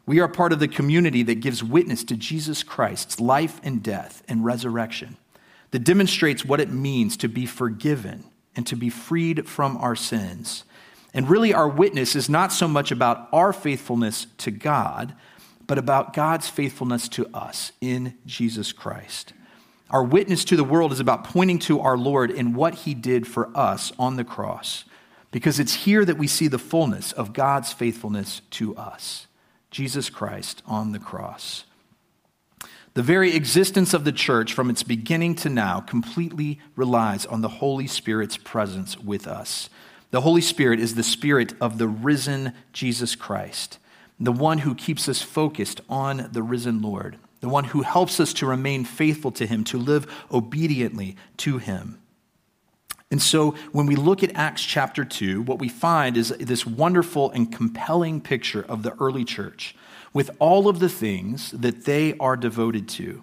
We 0.08 0.20
are 0.20 0.28
part 0.28 0.54
of 0.54 0.58
the 0.58 0.68
community 0.68 1.22
that 1.24 1.42
gives 1.42 1.62
witness 1.62 2.02
to 2.04 2.16
Jesus 2.16 2.62
Christ's 2.62 3.20
life 3.20 3.60
and 3.62 3.82
death 3.82 4.22
and 4.26 4.42
resurrection, 4.42 5.18
that 5.70 5.84
demonstrates 5.84 6.46
what 6.46 6.60
it 6.60 6.70
means 6.70 7.14
to 7.18 7.28
be 7.28 7.44
forgiven 7.44 8.24
and 8.56 8.66
to 8.68 8.74
be 8.74 8.88
freed 8.88 9.46
from 9.46 9.76
our 9.76 9.94
sins. 9.94 10.64
And 11.12 11.28
really, 11.28 11.52
our 11.52 11.68
witness 11.68 12.16
is 12.16 12.30
not 12.30 12.54
so 12.54 12.66
much 12.66 12.90
about 12.90 13.28
our 13.34 13.52
faithfulness 13.52 14.28
to 14.38 14.50
God, 14.50 15.14
but 15.66 15.76
about 15.76 16.14
God's 16.14 16.48
faithfulness 16.48 17.06
to 17.10 17.26
us 17.34 17.72
in 17.82 18.16
Jesus 18.24 18.72
Christ. 18.72 19.34
Our 19.90 20.02
witness 20.02 20.42
to 20.46 20.56
the 20.56 20.64
world 20.64 20.90
is 20.90 21.00
about 21.00 21.24
pointing 21.24 21.58
to 21.60 21.80
our 21.80 21.98
Lord 21.98 22.30
and 22.30 22.56
what 22.56 22.74
he 22.76 22.94
did 22.94 23.26
for 23.26 23.54
us 23.54 23.92
on 23.98 24.16
the 24.16 24.24
cross, 24.24 24.86
because 25.32 25.60
it's 25.60 25.74
here 25.84 26.06
that 26.06 26.16
we 26.16 26.28
see 26.28 26.48
the 26.48 26.58
fullness 26.58 27.12
of 27.12 27.34
God's 27.34 27.74
faithfulness 27.74 28.40
to 28.52 28.74
us. 28.74 29.26
Jesus 29.70 30.10
Christ 30.10 30.62
on 30.66 30.92
the 30.92 30.98
cross. 30.98 31.64
The 32.94 33.02
very 33.02 33.34
existence 33.34 33.94
of 33.94 34.04
the 34.04 34.12
church 34.12 34.52
from 34.52 34.70
its 34.70 34.82
beginning 34.82 35.36
to 35.36 35.48
now 35.48 35.80
completely 35.80 36.58
relies 36.74 37.26
on 37.26 37.42
the 37.42 37.48
Holy 37.48 37.86
Spirit's 37.86 38.36
presence 38.36 38.98
with 38.98 39.26
us. 39.26 39.70
The 40.10 40.22
Holy 40.22 40.40
Spirit 40.40 40.80
is 40.80 40.94
the 40.94 41.02
spirit 41.02 41.54
of 41.60 41.78
the 41.78 41.86
risen 41.86 42.54
Jesus 42.72 43.14
Christ, 43.14 43.78
the 44.18 44.32
one 44.32 44.58
who 44.58 44.74
keeps 44.74 45.08
us 45.08 45.22
focused 45.22 45.80
on 45.88 46.30
the 46.32 46.42
risen 46.42 46.82
Lord, 46.82 47.18
the 47.40 47.48
one 47.48 47.64
who 47.64 47.82
helps 47.82 48.18
us 48.18 48.32
to 48.34 48.46
remain 48.46 48.84
faithful 48.84 49.30
to 49.32 49.46
him, 49.46 49.64
to 49.64 49.78
live 49.78 50.12
obediently 50.32 51.14
to 51.36 51.58
him. 51.58 51.98
And 53.10 53.22
so 53.22 53.52
when 53.72 53.86
we 53.86 53.96
look 53.96 54.22
at 54.22 54.34
Acts 54.34 54.62
chapter 54.62 55.04
2, 55.04 55.42
what 55.42 55.58
we 55.58 55.68
find 55.68 56.16
is 56.16 56.28
this 56.38 56.66
wonderful 56.66 57.30
and 57.30 57.50
compelling 57.50 58.20
picture 58.20 58.64
of 58.68 58.82
the 58.82 58.94
early 59.00 59.24
church 59.24 59.74
with 60.12 60.30
all 60.38 60.68
of 60.68 60.78
the 60.78 60.88
things 60.88 61.50
that 61.52 61.84
they 61.84 62.14
are 62.18 62.36
devoted 62.36 62.88
to 62.88 63.22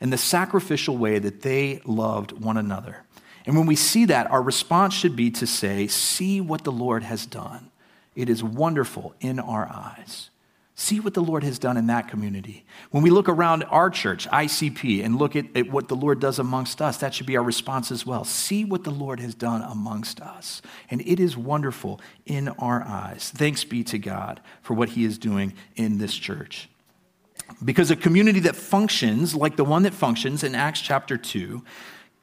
and 0.00 0.12
the 0.12 0.18
sacrificial 0.18 0.98
way 0.98 1.18
that 1.18 1.42
they 1.42 1.80
loved 1.84 2.32
one 2.32 2.56
another. 2.56 3.04
And 3.46 3.56
when 3.56 3.66
we 3.66 3.76
see 3.76 4.04
that, 4.06 4.30
our 4.30 4.42
response 4.42 4.94
should 4.94 5.16
be 5.16 5.30
to 5.32 5.46
say, 5.46 5.86
See 5.86 6.40
what 6.40 6.64
the 6.64 6.72
Lord 6.72 7.02
has 7.02 7.24
done. 7.24 7.70
It 8.14 8.28
is 8.28 8.44
wonderful 8.44 9.14
in 9.20 9.40
our 9.40 9.66
eyes. 9.66 10.28
See 10.82 10.98
what 10.98 11.14
the 11.14 11.22
Lord 11.22 11.44
has 11.44 11.60
done 11.60 11.76
in 11.76 11.86
that 11.86 12.08
community. 12.08 12.64
When 12.90 13.04
we 13.04 13.10
look 13.10 13.28
around 13.28 13.62
our 13.62 13.88
church, 13.88 14.26
ICP, 14.26 15.04
and 15.04 15.14
look 15.14 15.36
at, 15.36 15.56
at, 15.56 15.70
what 15.70 15.86
the 15.86 15.94
Lord 15.94 16.18
does 16.18 16.40
amongst 16.40 16.82
us, 16.82 16.96
that 16.96 17.14
should 17.14 17.24
be 17.24 17.36
our 17.36 17.42
response 17.44 17.92
as 17.92 18.04
well. 18.04 18.24
See 18.24 18.64
what 18.64 18.82
the 18.82 18.90
Lord 18.90 19.20
has 19.20 19.32
done 19.32 19.62
amongst 19.62 20.20
us. 20.20 20.60
And 20.90 21.00
it 21.02 21.20
is 21.20 21.36
wonderful 21.36 22.00
in 22.26 22.48
our 22.48 22.82
eyes. 22.82 23.30
Thanks 23.32 23.62
be 23.62 23.84
to 23.84 23.96
God 23.96 24.40
for 24.60 24.74
what 24.74 24.88
He 24.88 25.04
is 25.04 25.18
doing 25.18 25.54
in 25.76 25.98
this 25.98 26.14
church. 26.14 26.68
Because 27.64 27.92
a 27.92 27.96
community 27.96 28.40
that 28.40 28.56
functions 28.56 29.36
like 29.36 29.54
the 29.54 29.64
one 29.64 29.84
that 29.84 29.94
functions 29.94 30.42
in 30.42 30.56
Acts 30.56 30.80
chapter 30.80 31.16
2 31.16 31.62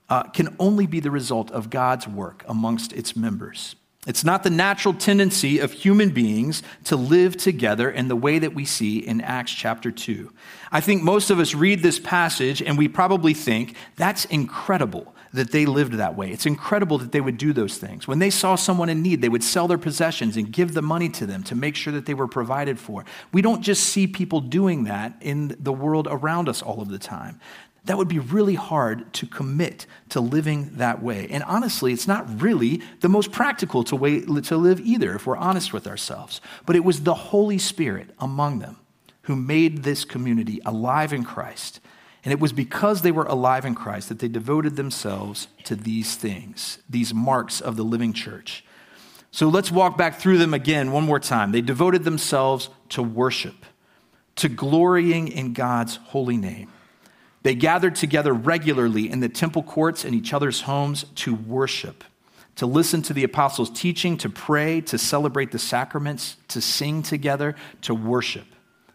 uh, 0.09 0.23
can 0.23 0.53
only 0.59 0.85
be 0.85 0.99
the 0.99 1.11
result 1.11 1.49
of 1.51 1.69
God's 1.69 2.09
work 2.09 2.43
amongst 2.45 2.91
its 2.91 3.15
members. 3.15 3.77
It's 4.07 4.23
not 4.23 4.43
the 4.43 4.49
natural 4.49 4.93
tendency 4.93 5.59
of 5.59 5.73
human 5.73 6.09
beings 6.11 6.63
to 6.85 6.95
live 6.95 7.35
together 7.35 7.91
in 7.91 8.07
the 8.07 8.15
way 8.15 8.39
that 8.39 8.55
we 8.55 8.63
see 8.63 8.99
in 8.99 9.19
Acts 9.19 9.51
chapter 9.51 9.91
2. 9.91 10.31
I 10.71 10.79
think 10.79 11.03
most 11.03 11.29
of 11.29 11.39
us 11.39 11.53
read 11.53 11.81
this 11.83 11.99
passage 11.99 12.61
and 12.61 12.77
we 12.77 12.87
probably 12.87 13.33
think 13.33 13.75
that's 13.97 14.23
incredible 14.25 15.13
that 15.33 15.51
they 15.51 15.65
lived 15.65 15.93
that 15.93 16.15
way. 16.15 16.31
It's 16.31 16.45
incredible 16.45 16.97
that 16.99 17.11
they 17.11 17.21
would 17.21 17.37
do 17.37 17.53
those 17.53 17.77
things. 17.77 18.07
When 18.07 18.19
they 18.19 18.29
saw 18.29 18.55
someone 18.55 18.89
in 18.89 19.01
need, 19.01 19.21
they 19.21 19.29
would 19.29 19.43
sell 19.43 19.67
their 19.67 19.77
possessions 19.77 20.37
and 20.37 20.51
give 20.51 20.73
the 20.73 20.81
money 20.81 21.09
to 21.09 21.25
them 21.25 21.43
to 21.43 21.55
make 21.55 21.75
sure 21.75 21.93
that 21.93 22.05
they 22.05 22.13
were 22.13 22.27
provided 22.27 22.79
for. 22.79 23.05
We 23.31 23.41
don't 23.41 23.61
just 23.61 23.83
see 23.83 24.07
people 24.07 24.39
doing 24.39 24.85
that 24.85 25.13
in 25.21 25.55
the 25.59 25.73
world 25.73 26.07
around 26.09 26.49
us 26.49 26.61
all 26.61 26.81
of 26.81 26.89
the 26.89 26.99
time 26.99 27.39
that 27.85 27.97
would 27.97 28.07
be 28.07 28.19
really 28.19 28.55
hard 28.55 29.11
to 29.13 29.25
commit 29.25 29.85
to 30.09 30.19
living 30.19 30.71
that 30.75 31.01
way. 31.01 31.27
And 31.29 31.43
honestly, 31.43 31.93
it's 31.93 32.07
not 32.07 32.41
really 32.41 32.81
the 32.99 33.09
most 33.09 33.31
practical 33.31 33.83
to, 33.85 33.95
way, 33.95 34.21
to 34.21 34.57
live 34.57 34.79
either, 34.81 35.15
if 35.15 35.25
we're 35.25 35.37
honest 35.37 35.73
with 35.73 35.87
ourselves. 35.87 36.41
But 36.65 36.75
it 36.75 36.83
was 36.83 37.01
the 37.01 37.13
Holy 37.13 37.57
Spirit 37.57 38.09
among 38.19 38.59
them 38.59 38.77
who 39.23 39.35
made 39.35 39.83
this 39.83 40.05
community 40.05 40.59
alive 40.65 41.13
in 41.13 41.23
Christ. 41.23 41.79
And 42.23 42.33
it 42.33 42.39
was 42.39 42.51
because 42.51 43.01
they 43.01 43.11
were 43.11 43.25
alive 43.25 43.63
in 43.63 43.75
Christ 43.75 44.09
that 44.09 44.19
they 44.19 44.27
devoted 44.27 44.75
themselves 44.75 45.47
to 45.63 45.75
these 45.75 46.15
things, 46.15 46.79
these 46.89 47.13
marks 47.13 47.61
of 47.61 47.75
the 47.77 47.83
living 47.83 48.11
church. 48.11 48.65
So 49.31 49.47
let's 49.47 49.71
walk 49.71 49.97
back 49.97 50.19
through 50.19 50.39
them 50.39 50.53
again 50.53 50.91
one 50.91 51.05
more 51.05 51.19
time. 51.19 51.51
They 51.51 51.61
devoted 51.61 52.03
themselves 52.03 52.69
to 52.89 53.03
worship, 53.03 53.65
to 54.37 54.49
glorying 54.49 55.27
in 55.27 55.53
God's 55.53 55.95
holy 55.97 56.37
name 56.37 56.71
they 57.41 57.55
gathered 57.55 57.95
together 57.95 58.33
regularly 58.33 59.09
in 59.09 59.19
the 59.21 59.29
temple 59.29 59.63
courts 59.63 60.03
and 60.03 60.13
each 60.13 60.33
other's 60.33 60.61
homes 60.61 61.05
to 61.15 61.33
worship, 61.33 62.03
to 62.55 62.65
listen 62.65 63.01
to 63.03 63.13
the 63.13 63.23
apostles' 63.23 63.69
teaching, 63.69 64.17
to 64.17 64.29
pray, 64.29 64.81
to 64.81 64.97
celebrate 64.97 65.51
the 65.51 65.59
sacraments, 65.59 66.37
to 66.49 66.59
sing 66.59 67.01
together, 67.01 67.55
to 67.81 67.95
worship. 67.95 68.45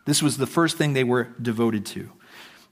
This 0.04 0.22
was 0.22 0.36
the 0.36 0.46
first 0.46 0.76
thing 0.76 0.92
they 0.92 1.04
were 1.04 1.28
devoted 1.40 1.86
to. 1.86 2.10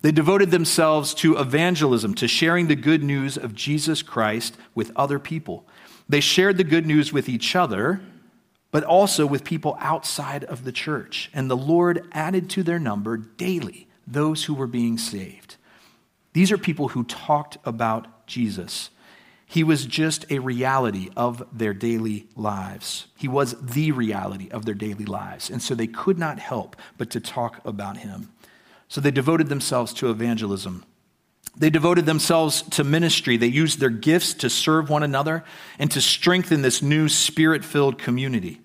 They 0.03 0.13
devoted 0.13 0.51
themselves 0.51 1.15
to 1.15 1.39
evangelism, 1.39 2.15
to 2.17 2.29
sharing 2.29 2.67
the 2.67 2.77
good 2.77 3.03
news 3.03 3.37
of 3.37 3.55
Jesus 3.55 4.03
Christ 4.03 4.57
with 4.75 4.91
other 4.97 5.19
people. 5.19 5.67
They 6.09 6.21
shared 6.21 6.59
the 6.59 6.65
good 6.65 6.87
news 6.87 7.13
with 7.13 7.29
each 7.29 7.57
other, 7.57 8.03
but 8.73 8.85
also 8.85 9.25
with 9.25 9.45
people 9.45 9.77
outside 9.79 10.45
of 10.45 10.65
the 10.65 10.73
church. 10.73 11.31
And 11.33 11.49
the 11.49 11.57
Lord 11.57 12.07
added 12.13 12.51
to 12.51 12.63
their 12.63 12.81
number 12.81 13.17
daily 13.17 13.87
those 14.07 14.45
who 14.45 14.55
were 14.55 14.67
being 14.67 14.99
saved. 14.99 15.57
These 16.33 16.53
are 16.53 16.59
people 16.59 16.88
who 16.88 17.05
talked 17.05 17.59
about 17.64 18.27
Jesus. 18.27 18.90
He 19.47 19.64
was 19.64 19.85
just 19.85 20.25
a 20.31 20.38
reality 20.38 21.11
of 21.14 21.47
their 21.53 21.75
daily 21.75 22.27
lives. 22.35 23.07
He 23.16 23.29
was 23.29 23.55
the 23.61 23.92
reality 23.92 24.49
of 24.51 24.64
their 24.64 24.75
daily 24.75 25.05
lives. 25.05 25.51
And 25.51 25.61
so 25.61 25.75
they 25.75 25.87
could 25.87 26.18
not 26.18 26.38
help 26.38 26.75
but 26.97 27.11
to 27.11 27.21
talk 27.21 27.61
about 27.66 27.99
him. 27.99 28.31
So 28.88 29.01
they 29.01 29.11
devoted 29.11 29.49
themselves 29.49 29.92
to 29.95 30.11
evangelism. 30.11 30.85
They 31.55 31.68
devoted 31.68 32.07
themselves 32.07 32.62
to 32.62 32.85
ministry. 32.85 33.37
They 33.37 33.47
used 33.47 33.79
their 33.79 33.90
gifts 33.90 34.33
to 34.35 34.49
serve 34.49 34.88
one 34.88 35.03
another 35.03 35.45
and 35.79 35.90
to 35.90 36.01
strengthen 36.01 36.62
this 36.62 36.81
new 36.81 37.11
spirit 37.11 37.62
filled 37.62 37.99
community. 37.99 38.62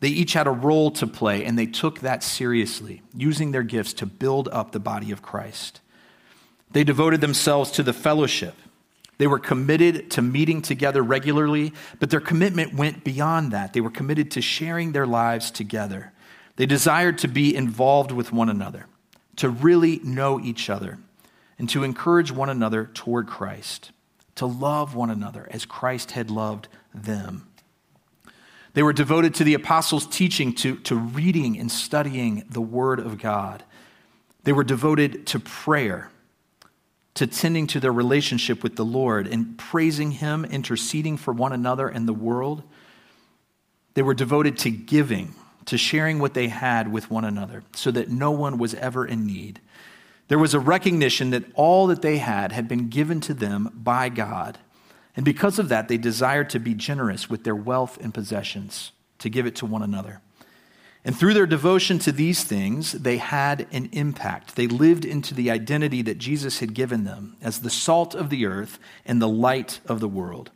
They 0.00 0.08
each 0.08 0.32
had 0.32 0.46
a 0.46 0.50
role 0.50 0.90
to 0.92 1.06
play, 1.06 1.44
and 1.44 1.58
they 1.58 1.66
took 1.66 2.00
that 2.00 2.22
seriously, 2.22 3.02
using 3.14 3.52
their 3.52 3.62
gifts 3.62 3.92
to 3.94 4.06
build 4.06 4.48
up 4.48 4.72
the 4.72 4.80
body 4.80 5.10
of 5.10 5.22
Christ. 5.22 5.80
They 6.70 6.84
devoted 6.84 7.20
themselves 7.20 7.70
to 7.72 7.82
the 7.82 7.92
fellowship. 7.92 8.54
They 9.18 9.26
were 9.26 9.38
committed 9.38 10.10
to 10.10 10.20
meeting 10.22 10.60
together 10.60 11.02
regularly, 11.02 11.72
but 11.98 12.10
their 12.10 12.20
commitment 12.20 12.74
went 12.74 13.02
beyond 13.02 13.50
that. 13.52 13.72
They 13.72 13.80
were 13.80 13.90
committed 13.90 14.30
to 14.32 14.42
sharing 14.42 14.92
their 14.92 15.06
lives 15.06 15.50
together. 15.50 16.12
They 16.56 16.66
desired 16.66 17.18
to 17.18 17.28
be 17.28 17.54
involved 17.56 18.12
with 18.12 18.32
one 18.32 18.50
another, 18.50 18.86
to 19.36 19.48
really 19.48 20.00
know 20.02 20.38
each 20.40 20.68
other, 20.68 20.98
and 21.58 21.68
to 21.70 21.82
encourage 21.82 22.30
one 22.30 22.50
another 22.50 22.90
toward 22.92 23.26
Christ. 23.26 23.90
to 24.36 24.46
love 24.46 24.94
one 24.94 25.10
another 25.10 25.48
as 25.50 25.64
Christ 25.64 26.12
had 26.12 26.30
loved 26.30 26.68
them. 26.94 27.48
They 28.74 28.82
were 28.82 28.92
devoted 28.92 29.34
to 29.36 29.44
the 29.44 29.54
apostles' 29.54 30.06
teaching, 30.06 30.54
to, 30.56 30.76
to 30.80 30.94
reading 30.94 31.58
and 31.58 31.72
studying 31.72 32.44
the 32.48 32.60
Word 32.60 33.00
of 33.00 33.18
God. 33.18 33.64
They 34.44 34.52
were 34.52 34.64
devoted 34.64 35.26
to 35.28 35.40
prayer, 35.40 36.10
to 37.16 37.26
tending 37.26 37.66
to 37.66 37.80
their 37.80 37.92
relationship 37.92 38.62
with 38.62 38.76
the 38.76 38.84
Lord 38.84 39.26
and 39.26 39.58
praising 39.58 40.12
Him, 40.12 40.44
interceding 40.44 41.16
for 41.16 41.32
one 41.32 41.52
another 41.52 41.88
and 41.88 42.06
the 42.06 42.12
world. 42.12 42.62
They 43.94 44.02
were 44.02 44.14
devoted 44.14 44.58
to 44.58 44.70
giving, 44.70 45.34
to 45.64 45.78
sharing 45.78 46.18
what 46.18 46.34
they 46.34 46.48
had 46.48 46.92
with 46.92 47.10
one 47.10 47.24
another, 47.24 47.62
so 47.74 47.90
that 47.90 48.10
no 48.10 48.30
one 48.30 48.58
was 48.58 48.74
ever 48.74 49.06
in 49.06 49.26
need. 49.26 49.60
There 50.28 50.38
was 50.38 50.52
a 50.52 50.60
recognition 50.60 51.30
that 51.30 51.44
all 51.54 51.86
that 51.86 52.02
they 52.02 52.18
had 52.18 52.52
had 52.52 52.68
been 52.68 52.90
given 52.90 53.20
to 53.22 53.34
them 53.34 53.70
by 53.74 54.10
God. 54.10 54.58
And 55.14 55.24
because 55.24 55.58
of 55.58 55.70
that, 55.70 55.88
they 55.88 55.96
desired 55.96 56.50
to 56.50 56.58
be 56.58 56.74
generous 56.74 57.30
with 57.30 57.44
their 57.44 57.56
wealth 57.56 57.96
and 57.98 58.12
possessions, 58.12 58.92
to 59.20 59.30
give 59.30 59.46
it 59.46 59.56
to 59.56 59.66
one 59.66 59.82
another. 59.82 60.20
And 61.06 61.16
through 61.16 61.34
their 61.34 61.46
devotion 61.46 62.00
to 62.00 62.10
these 62.10 62.42
things, 62.42 62.90
they 62.90 63.18
had 63.18 63.68
an 63.70 63.88
impact. 63.92 64.56
They 64.56 64.66
lived 64.66 65.04
into 65.04 65.34
the 65.34 65.52
identity 65.52 66.02
that 66.02 66.18
Jesus 66.18 66.58
had 66.58 66.74
given 66.74 67.04
them 67.04 67.36
as 67.40 67.60
the 67.60 67.70
salt 67.70 68.16
of 68.16 68.28
the 68.28 68.44
earth 68.44 68.80
and 69.04 69.22
the 69.22 69.28
light 69.28 69.78
of 69.86 70.00
the 70.00 70.08
world. 70.08 70.50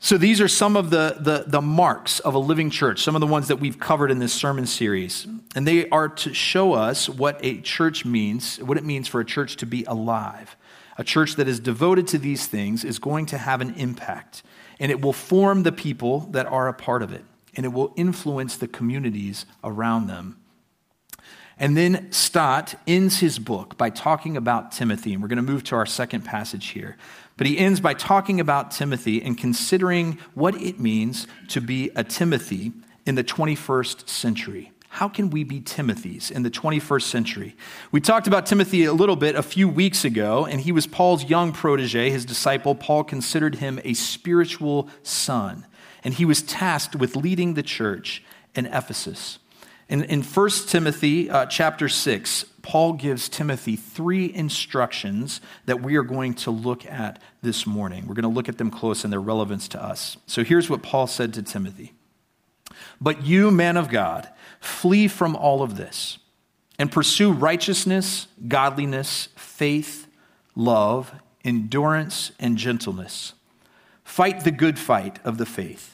So 0.00 0.18
these 0.18 0.38
are 0.42 0.48
some 0.48 0.76
of 0.76 0.90
the, 0.90 1.16
the, 1.18 1.44
the, 1.46 1.62
marks 1.62 2.20
of 2.20 2.34
a 2.34 2.38
living 2.38 2.68
church, 2.68 3.02
some 3.02 3.14
of 3.14 3.22
the 3.22 3.26
ones 3.26 3.48
that 3.48 3.56
we've 3.56 3.80
covered 3.80 4.10
in 4.10 4.18
this 4.18 4.34
sermon 4.34 4.66
series. 4.66 5.26
And 5.54 5.66
they 5.66 5.88
are 5.88 6.10
to 6.10 6.34
show 6.34 6.74
us 6.74 7.08
what 7.08 7.40
a 7.42 7.62
church 7.62 8.04
means, 8.04 8.58
what 8.58 8.76
it 8.76 8.84
means 8.84 9.08
for 9.08 9.20
a 9.20 9.24
church 9.24 9.56
to 9.56 9.66
be 9.66 9.84
alive. 9.84 10.56
A 10.98 11.04
church 11.04 11.36
that 11.36 11.48
is 11.48 11.58
devoted 11.58 12.06
to 12.08 12.18
these 12.18 12.46
things 12.46 12.84
is 12.84 12.98
going 12.98 13.24
to 13.26 13.38
have 13.38 13.62
an 13.62 13.72
impact, 13.76 14.42
and 14.78 14.92
it 14.92 15.00
will 15.00 15.14
form 15.14 15.62
the 15.62 15.72
people 15.72 16.20
that 16.32 16.44
are 16.44 16.68
a 16.68 16.74
part 16.74 17.02
of 17.02 17.14
it, 17.14 17.24
and 17.56 17.64
it 17.64 17.72
will 17.72 17.92
influence 17.96 18.56
the 18.56 18.68
communities 18.68 19.46
around 19.62 20.06
them. 20.06 20.38
And 21.58 21.76
then 21.76 22.10
Stott 22.10 22.74
ends 22.86 23.20
his 23.20 23.38
book 23.38 23.76
by 23.78 23.90
talking 23.90 24.36
about 24.36 24.72
Timothy, 24.72 25.12
and 25.12 25.22
we're 25.22 25.28
going 25.28 25.36
to 25.36 25.42
move 25.42 25.64
to 25.64 25.76
our 25.76 25.86
second 25.86 26.22
passage 26.22 26.68
here. 26.68 26.96
But 27.36 27.46
he 27.46 27.58
ends 27.58 27.80
by 27.80 27.94
talking 27.94 28.40
about 28.40 28.70
Timothy 28.70 29.22
and 29.22 29.38
considering 29.38 30.18
what 30.34 30.60
it 30.60 30.80
means 30.80 31.26
to 31.48 31.60
be 31.60 31.90
a 31.94 32.02
Timothy 32.02 32.72
in 33.06 33.14
the 33.14 33.24
21st 33.24 34.08
century. 34.08 34.72
How 34.88 35.08
can 35.08 35.30
we 35.30 35.42
be 35.42 35.60
Timothys 35.60 36.30
in 36.30 36.44
the 36.44 36.50
21st 36.50 37.02
century? 37.02 37.56
We 37.90 38.00
talked 38.00 38.28
about 38.28 38.46
Timothy 38.46 38.84
a 38.84 38.92
little 38.92 39.16
bit 39.16 39.34
a 39.34 39.42
few 39.42 39.68
weeks 39.68 40.04
ago, 40.04 40.46
and 40.46 40.60
he 40.60 40.70
was 40.70 40.86
Paul's 40.86 41.24
young 41.24 41.50
protege, 41.50 42.10
his 42.10 42.24
disciple. 42.24 42.76
Paul 42.76 43.02
considered 43.02 43.56
him 43.56 43.80
a 43.82 43.94
spiritual 43.94 44.88
son, 45.02 45.66
and 46.04 46.14
he 46.14 46.24
was 46.24 46.42
tasked 46.42 46.94
with 46.94 47.16
leading 47.16 47.54
the 47.54 47.62
church 47.62 48.22
in 48.54 48.66
Ephesus. 48.66 49.38
In, 49.88 50.04
in 50.04 50.22
1 50.22 50.50
Timothy 50.66 51.30
uh, 51.30 51.46
chapter 51.46 51.88
6, 51.88 52.44
Paul 52.62 52.94
gives 52.94 53.28
Timothy 53.28 53.76
three 53.76 54.32
instructions 54.34 55.40
that 55.66 55.82
we 55.82 55.96
are 55.96 56.02
going 56.02 56.34
to 56.34 56.50
look 56.50 56.86
at 56.86 57.20
this 57.42 57.66
morning. 57.66 58.06
We're 58.06 58.14
going 58.14 58.22
to 58.22 58.28
look 58.28 58.48
at 58.48 58.56
them 58.56 58.70
close 58.70 59.04
and 59.04 59.12
their 59.12 59.20
relevance 59.20 59.68
to 59.68 59.82
us. 59.82 60.16
So 60.26 60.42
here's 60.42 60.70
what 60.70 60.82
Paul 60.82 61.06
said 61.06 61.34
to 61.34 61.42
Timothy 61.42 61.92
But 63.00 63.24
you, 63.24 63.50
man 63.50 63.76
of 63.76 63.90
God, 63.90 64.28
flee 64.60 65.08
from 65.08 65.36
all 65.36 65.62
of 65.62 65.76
this 65.76 66.18
and 66.78 66.90
pursue 66.90 67.32
righteousness, 67.32 68.26
godliness, 68.48 69.28
faith, 69.36 70.06
love, 70.56 71.12
endurance, 71.44 72.32
and 72.40 72.56
gentleness. 72.56 73.34
Fight 74.02 74.44
the 74.44 74.50
good 74.50 74.78
fight 74.78 75.18
of 75.24 75.36
the 75.38 75.46
faith. 75.46 75.93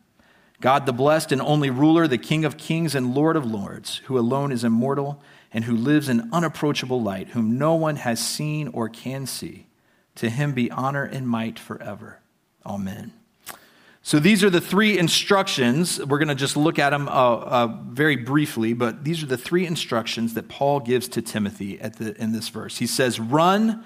God, 0.61 0.85
the 0.85 0.93
blessed 0.93 1.31
and 1.31 1.41
only 1.41 1.69
ruler, 1.69 2.07
the 2.07 2.19
King 2.19 2.45
of 2.45 2.55
kings 2.55 2.93
and 2.93 3.15
Lord 3.15 3.35
of 3.35 3.45
lords, 3.45 3.97
who 4.05 4.17
alone 4.17 4.51
is 4.51 4.63
immortal 4.63 5.21
and 5.51 5.65
who 5.65 5.75
lives 5.75 6.07
in 6.07 6.29
unapproachable 6.31 7.01
light, 7.01 7.29
whom 7.29 7.57
no 7.57 7.73
one 7.73 7.97
has 7.97 8.25
seen 8.25 8.67
or 8.69 8.87
can 8.87 9.25
see. 9.25 9.65
To 10.15 10.29
him 10.29 10.53
be 10.53 10.69
honor 10.69 11.03
and 11.03 11.27
might 11.27 11.57
forever. 11.57 12.19
Amen. 12.65 13.11
So 14.03 14.19
these 14.19 14.43
are 14.43 14.49
the 14.49 14.61
three 14.61 14.97
instructions. 14.97 16.03
We're 16.03 16.17
going 16.17 16.27
to 16.27 16.35
just 16.35 16.57
look 16.57 16.79
at 16.79 16.91
them 16.91 17.07
uh, 17.07 17.11
uh, 17.11 17.67
very 17.87 18.15
briefly, 18.15 18.73
but 18.73 19.03
these 19.03 19.21
are 19.23 19.27
the 19.27 19.37
three 19.37 19.65
instructions 19.65 20.33
that 20.35 20.47
Paul 20.47 20.79
gives 20.79 21.07
to 21.09 21.21
Timothy 21.21 21.79
at 21.79 21.97
the, 21.97 22.19
in 22.21 22.31
this 22.31 22.49
verse. 22.49 22.77
He 22.77 22.87
says, 22.87 23.19
run, 23.19 23.83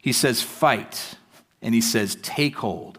he 0.00 0.12
says, 0.12 0.42
fight, 0.42 1.16
and 1.60 1.74
he 1.74 1.80
says, 1.80 2.16
take 2.16 2.56
hold 2.56 2.98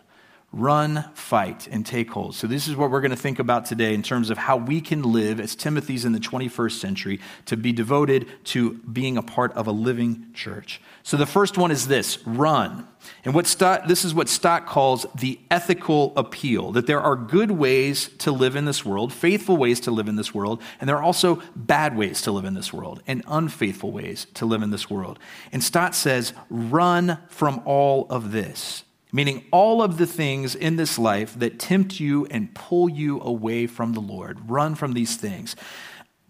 run, 0.53 1.03
fight, 1.15 1.67
and 1.71 1.83
take 1.83 2.11
hold. 2.11 2.35
So, 2.35 2.45
this 2.45 2.67
is 2.67 2.75
what 2.75 2.91
we're 2.91 3.01
going 3.01 3.11
to 3.11 3.17
think 3.17 3.39
about 3.39 3.65
today 3.65 3.93
in 3.93 4.03
terms 4.03 4.29
of 4.29 4.37
how 4.37 4.55
we 4.55 4.79
can 4.79 5.01
live 5.01 5.39
as 5.39 5.55
Timothy's 5.55 6.05
in 6.05 6.13
the 6.13 6.19
21st 6.19 6.79
century 6.79 7.19
to 7.45 7.57
be 7.57 7.73
devoted 7.73 8.27
to 8.45 8.73
being 8.73 9.17
a 9.17 9.23
part 9.23 9.51
of 9.53 9.65
a 9.65 9.71
living 9.71 10.27
church. 10.33 10.79
So, 11.01 11.17
the 11.17 11.25
first 11.25 11.57
one 11.57 11.71
is 11.71 11.87
this 11.87 12.19
run. 12.25 12.87
And 13.25 13.33
what 13.33 13.47
Stott, 13.47 13.87
this 13.87 14.05
is 14.05 14.13
what 14.13 14.29
Stott 14.29 14.67
calls 14.67 15.05
the 15.15 15.39
ethical 15.51 16.13
appeal 16.15 16.71
that 16.73 16.87
there 16.87 17.01
are 17.01 17.15
good 17.15 17.51
ways 17.51 18.09
to 18.19 18.31
live 18.31 18.55
in 18.55 18.65
this 18.65 18.85
world, 18.85 19.11
faithful 19.11 19.57
ways 19.57 19.79
to 19.81 19.91
live 19.91 20.07
in 20.07 20.15
this 20.15 20.33
world, 20.33 20.61
and 20.79 20.87
there 20.87 20.97
are 20.97 21.03
also 21.03 21.41
bad 21.55 21.97
ways 21.97 22.21
to 22.21 22.31
live 22.31 22.45
in 22.45 22.53
this 22.53 22.71
world 22.71 23.01
and 23.07 23.23
unfaithful 23.27 23.91
ways 23.91 24.27
to 24.35 24.45
live 24.45 24.61
in 24.61 24.69
this 24.69 24.89
world. 24.89 25.19
And 25.51 25.63
Stott 25.63 25.95
says, 25.95 26.33
run 26.49 27.17
from 27.27 27.61
all 27.65 28.05
of 28.09 28.31
this 28.31 28.83
meaning 29.13 29.45
all 29.51 29.81
of 29.81 29.97
the 29.97 30.07
things 30.07 30.55
in 30.55 30.75
this 30.75 30.99
life 30.99 31.39
that 31.39 31.59
tempt 31.59 31.99
you 31.99 32.25
and 32.25 32.53
pull 32.53 32.89
you 32.89 33.21
away 33.21 33.67
from 33.67 33.93
the 33.93 34.01
Lord. 34.01 34.49
Run 34.49 34.75
from 34.75 34.93
these 34.93 35.15
things. 35.15 35.55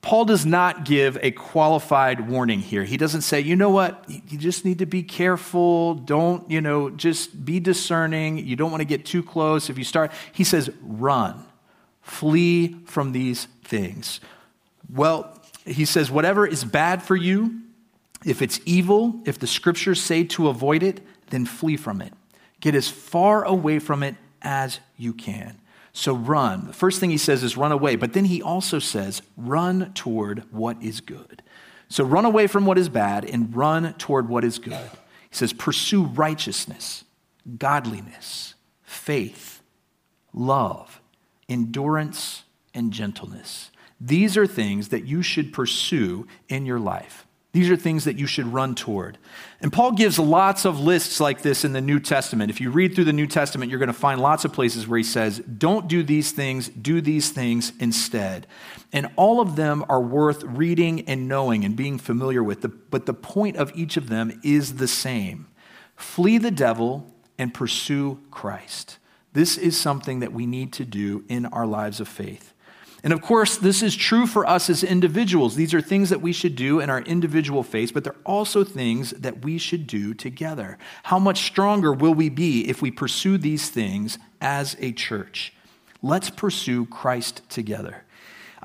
Paul 0.02 0.26
does 0.26 0.46
not 0.46 0.84
give 0.84 1.18
a 1.22 1.32
qualified 1.32 2.28
warning 2.30 2.60
here. 2.60 2.84
He 2.84 2.98
doesn't 2.98 3.22
say, 3.22 3.40
you 3.40 3.56
know 3.56 3.70
what, 3.70 4.04
you 4.08 4.38
just 4.38 4.66
need 4.66 4.80
to 4.80 4.86
be 4.86 5.02
careful. 5.02 5.94
Don't, 5.94 6.52
you 6.52 6.60
know, 6.60 6.90
just 6.90 7.46
be 7.46 7.62
discerning. 7.62 8.38
You 8.46 8.58
don't 8.58 8.70
want 8.70 8.82
to 8.82 8.86
get 8.86 9.06
too 9.06 9.24
close. 9.24 9.70
If 9.70 9.78
you 9.78 9.86
start, 9.86 10.12
he 10.34 10.44
says, 10.44 10.70
run, 10.82 11.46
flee 12.02 12.76
from 12.86 13.14
these 13.14 13.46
things. 13.64 14.20
Well, 14.94 15.42
he 15.66 15.86
says, 15.86 16.12
whatever 16.12 16.46
is 16.46 16.66
bad 16.66 17.02
for 17.02 17.16
you, 17.16 17.62
if 18.26 18.42
it's 18.42 18.60
evil, 18.66 19.22
if 19.26 19.40
the 19.40 19.48
scriptures 19.48 20.02
say 20.02 20.26
to 20.26 20.50
avoid 20.50 20.84
it, 20.84 21.00
then 21.30 21.46
flee 21.46 21.78
from 21.78 22.02
it. 22.02 22.12
Get 22.64 22.76
as 22.76 22.88
far 22.88 23.44
away 23.44 23.80
from 23.80 24.04
it 24.04 24.16
as 24.42 24.80
you 24.96 25.12
can. 25.12 25.60
So 25.92 26.16
run. 26.16 26.68
The 26.68 26.72
first 26.72 27.02
thing 27.02 27.10
he 27.10 27.18
says 27.18 27.44
is 27.44 27.58
run 27.58 27.74
away, 27.74 27.98
but 27.98 28.14
then 28.14 28.24
he 28.24 28.42
also 28.42 28.80
says 28.80 29.22
run 29.36 29.92
toward 29.94 30.50
what 30.50 30.82
is 30.82 31.02
good. 31.02 31.44
So 31.90 32.06
run 32.06 32.24
away 32.24 32.48
from 32.48 32.66
what 32.66 32.78
is 32.78 32.88
bad 32.88 33.26
and 33.26 33.54
run 33.54 33.94
toward 33.96 34.30
what 34.30 34.46
is 34.46 34.60
good. 34.60 34.90
He 35.30 35.36
says 35.36 35.52
pursue 35.52 36.06
righteousness, 36.06 37.04
godliness, 37.58 38.54
faith, 38.82 39.62
love, 40.32 41.02
endurance, 41.50 42.44
and 42.74 42.94
gentleness. 42.94 43.72
These 44.00 44.38
are 44.38 44.48
things 44.48 44.88
that 44.88 45.06
you 45.06 45.22
should 45.22 45.52
pursue 45.52 46.28
in 46.48 46.66
your 46.66 46.80
life. 46.80 47.28
These 47.54 47.70
are 47.70 47.78
things 47.78 48.06
that 48.06 48.18
you 48.18 48.26
should 48.26 48.52
run 48.52 48.74
toward. 48.74 49.20
And 49.62 49.72
Paul 49.72 49.92
gives 49.92 50.18
lots 50.18 50.66
of 50.66 50.80
lists 50.80 51.20
like 51.20 51.44
this 51.44 51.64
in 51.64 51.72
the 51.72 51.82
New 51.82 52.00
Testament. 52.00 52.50
If 52.50 52.60
you 52.60 52.72
read 52.72 52.96
through 52.96 53.04
the 53.04 53.14
New 53.14 53.28
Testament, 53.28 53.70
you're 53.70 53.80
going 53.80 53.88
to 53.88 53.94
find 53.94 54.20
lots 54.20 54.44
of 54.44 54.52
places 54.52 54.88
where 54.88 54.98
he 54.98 55.04
says, 55.04 55.38
Don't 55.38 55.88
do 55.88 56.02
these 56.02 56.32
things, 56.32 56.68
do 56.70 57.00
these 57.00 57.30
things 57.30 57.72
instead. 57.80 58.48
And 58.92 59.12
all 59.16 59.40
of 59.40 59.56
them 59.56 59.86
are 59.88 60.02
worth 60.02 60.44
reading 60.44 61.08
and 61.08 61.28
knowing 61.28 61.64
and 61.64 61.76
being 61.76 62.00
familiar 62.00 62.44
with. 62.44 62.66
But 62.90 63.06
the 63.06 63.14
point 63.14 63.58
of 63.58 63.72
each 63.76 63.98
of 63.98 64.10
them 64.10 64.42
is 64.44 64.76
the 64.76 64.88
same 64.88 65.48
flee 65.96 66.40
the 66.40 66.52
devil 66.52 67.14
and 67.38 67.54
pursue 67.54 68.20
Christ. 68.32 68.98
This 69.34 69.58
is 69.58 69.80
something 69.80 70.20
that 70.20 70.34
we 70.34 70.48
need 70.48 70.74
to 70.74 70.86
do 70.86 71.24
in 71.28 71.46
our 71.46 71.68
lives 71.68 72.00
of 72.00 72.08
faith. 72.08 72.53
And 73.04 73.12
of 73.12 73.22
course, 73.22 73.58
this 73.58 73.84
is 73.84 73.96
true 73.96 74.26
for 74.26 74.48
us 74.48 74.70
as 74.70 74.82
individuals. 74.82 75.56
These 75.56 75.74
are 75.74 75.82
things 75.82 76.10
that 76.10 76.22
we 76.22 76.32
should 76.32 76.56
do 76.56 76.80
in 76.80 76.90
our 76.90 77.02
individual 77.02 77.62
faith, 77.62 77.94
but 77.94 78.06
they're 78.06 78.16
also 78.26 78.64
things 78.64 79.12
that 79.12 79.44
we 79.44 79.58
should 79.58 79.88
do 79.88 80.14
together. 80.14 80.78
How 81.04 81.20
much 81.20 81.44
stronger 81.44 81.92
will 81.92 82.14
we 82.14 82.30
be 82.30 82.70
if 82.70 82.82
we 82.82 82.92
pursue 82.92 83.38
these 83.38 83.70
things 83.70 84.18
as 84.40 84.78
a 84.80 84.94
church? 84.94 85.54
Let's 86.02 86.30
pursue 86.30 86.86
Christ 86.86 87.42
together. 87.50 88.06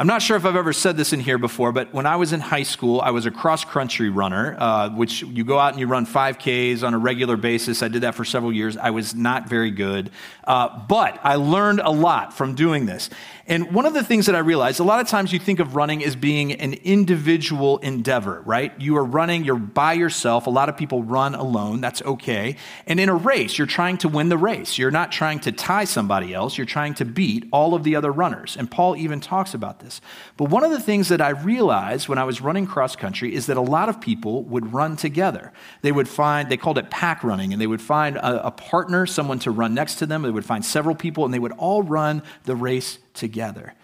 I'm 0.01 0.07
not 0.07 0.23
sure 0.23 0.37
if 0.37 0.45
I've 0.45 0.55
ever 0.55 0.73
said 0.73 0.97
this 0.97 1.13
in 1.13 1.19
here 1.19 1.39
before, 1.39 1.73
but 1.73 1.93
when 1.93 2.07
I 2.07 2.15
was 2.15 2.33
in 2.33 2.39
high 2.39 2.63
school, 2.63 3.01
I 3.01 3.11
was 3.11 3.27
a 3.27 3.33
cross 3.33 3.65
country 3.65 4.11
runner, 4.11 4.57
uh, 4.57 4.91
which 4.91 5.23
you 5.23 5.43
go 5.43 5.59
out 5.59 5.73
and 5.73 5.81
you 5.81 5.89
run 5.89 6.07
5Ks 6.07 6.85
on 6.85 6.95
a 6.95 6.99
regular 6.99 7.37
basis. 7.37 7.83
I 7.83 7.89
did 7.89 8.03
that 8.03 8.15
for 8.15 8.25
several 8.25 8.53
years. 8.53 8.77
I 8.77 8.91
was 8.91 9.17
not 9.17 9.49
very 9.49 9.73
good, 9.73 10.13
uh, 10.45 10.87
but 10.87 11.19
I 11.25 11.35
learned 11.35 11.81
a 11.81 11.91
lot 11.91 12.33
from 12.33 12.55
doing 12.55 12.87
this. 12.87 13.11
And 13.49 13.73
one 13.73 13.87
of 13.87 13.95
the 13.95 14.05
things 14.05 14.27
that 14.27 14.37
I 14.37 14.41
realized, 14.41 14.79
a 14.79 14.85
lot 14.85 15.01
of 15.01 15.09
times 15.09 15.33
you 15.33 15.39
think 15.39 15.59
of 15.59 15.75
running 15.75 16.05
as 16.05 16.15
being 16.15 16.53
an 16.53 16.75
individual 16.75 17.79
endeavor, 17.79 18.43
right? 18.43 18.79
You 18.79 18.99
are 18.99 19.05
running, 19.05 19.43
you're 19.43 19.57
by 19.57 19.95
yourself. 19.95 20.47
A 20.47 20.51
lot 20.51 20.69
of 20.69 20.77
people 20.77 21.03
run 21.03 21.35
alone. 21.35 21.81
That's 21.81 22.03
okay. 22.03 22.57
And 22.87 23.01
in 23.01 23.09
a 23.09 23.15
race, 23.15 23.57
you're 23.57 23.67
trying 23.67 23.97
to 23.99 24.09
win 24.09 24.29
the 24.29 24.37
race. 24.37 24.77
You're 24.77 24.91
not 24.91 25.11
trying 25.11 25.41
to 25.41 25.53
tie 25.53 25.85
somebody 25.85 26.35
else. 26.35 26.59
You're 26.59 26.67
trying 26.67 26.93
to 26.95 27.07
beat 27.07 27.49
all 27.51 27.75
of 27.75 27.85
the 27.85 27.97
other 27.97 28.13
runners. 28.13 28.55
And 28.55 28.71
Paul 28.71 28.97
even 28.97 29.19
talks 29.19 29.55
about 29.55 29.81
this. 29.81 29.88
But 30.37 30.51
one 30.51 30.65
of 30.65 30.71
the 30.71 30.81
things 30.81 31.09
that 31.09 31.21
I 31.21 31.31
realized 31.31 32.09
when 32.09 32.19
I 32.19 32.25
was 32.25 32.41
running 32.41 32.67
cross 32.67 32.97
country 32.97 33.35
is 33.35 33.47
that 33.47 33.57
a 33.57 33.63
lot 33.63 33.89
of 33.89 34.01
people 34.01 34.45
would 34.45 34.73
run 34.73 34.97
together. 34.97 35.53
They 35.83 35.93
would 35.93 36.09
find, 36.09 36.49
they 36.49 36.57
called 36.57 36.79
it 36.79 36.91
pack 36.91 37.25
running, 37.25 37.53
and 37.53 37.61
they 37.61 37.67
would 37.67 37.83
find 37.83 38.17
a, 38.17 38.47
a 38.47 38.51
partner, 38.51 39.07
someone 39.07 39.39
to 39.41 39.51
run 39.51 39.75
next 39.75 39.97
to 39.97 40.07
them. 40.07 40.23
They 40.23 40.31
would 40.31 40.45
find 40.45 40.65
several 40.65 40.95
people, 40.95 41.25
and 41.25 41.33
they 41.33 41.39
would 41.39 41.53
all 41.53 41.83
run 41.83 42.23
the 42.45 42.57
race 42.57 42.99
together. 43.15 43.75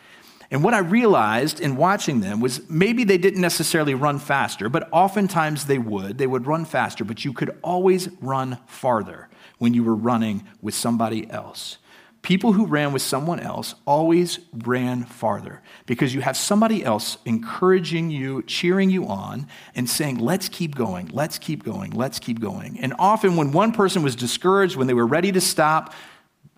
And 0.51 0.63
what 0.63 0.75
I 0.75 0.79
realized 0.79 1.59
in 1.59 1.77
watching 1.77 2.21
them 2.21 2.41
was 2.41 2.69
maybe 2.69 3.05
they 3.05 3.19
didn't 3.19 3.41
necessarily 3.41 3.95
run 3.95 4.19
faster, 4.19 4.69
but 4.69 4.89
oftentimes 4.93 5.65
they 5.65 5.79
would. 5.79 6.19
They 6.19 6.27
would 6.27 6.47
run 6.47 6.65
faster, 6.65 7.05
but 7.05 7.25
you 7.25 7.33
could 7.33 7.59
always 7.63 8.09
run 8.21 8.59
farther 8.67 9.29
when 9.59 9.75
you 9.75 9.83
were 9.83 9.97
running 9.97 10.47
with 10.63 10.75
somebody 10.75 11.29
else. 11.31 11.79
People 12.25 12.55
who 12.55 12.67
ran 12.67 12.93
with 12.93 13.03
someone 13.03 13.39
else 13.39 13.77
always 13.87 14.41
ran 14.65 15.05
farther 15.05 15.63
because 15.87 16.13
you 16.13 16.23
have 16.23 16.37
somebody 16.37 16.83
else 16.83 17.19
encouraging 17.25 18.11
you, 18.11 18.43
cheering 18.43 18.91
you 18.91 19.07
on, 19.07 19.47
and 19.77 19.89
saying, 19.89 20.19
Let's 20.19 20.49
keep 20.49 20.75
going, 20.75 21.11
let's 21.13 21.39
keep 21.39 21.63
going, 21.63 21.93
let's 21.93 22.19
keep 22.19 22.41
going. 22.41 22.81
And 22.81 22.95
often, 22.99 23.37
when 23.37 23.53
one 23.53 23.71
person 23.71 24.03
was 24.03 24.17
discouraged, 24.17 24.75
when 24.75 24.89
they 24.89 24.95
were 24.95 25.07
ready 25.07 25.31
to 25.31 25.41
stop, 25.41 25.95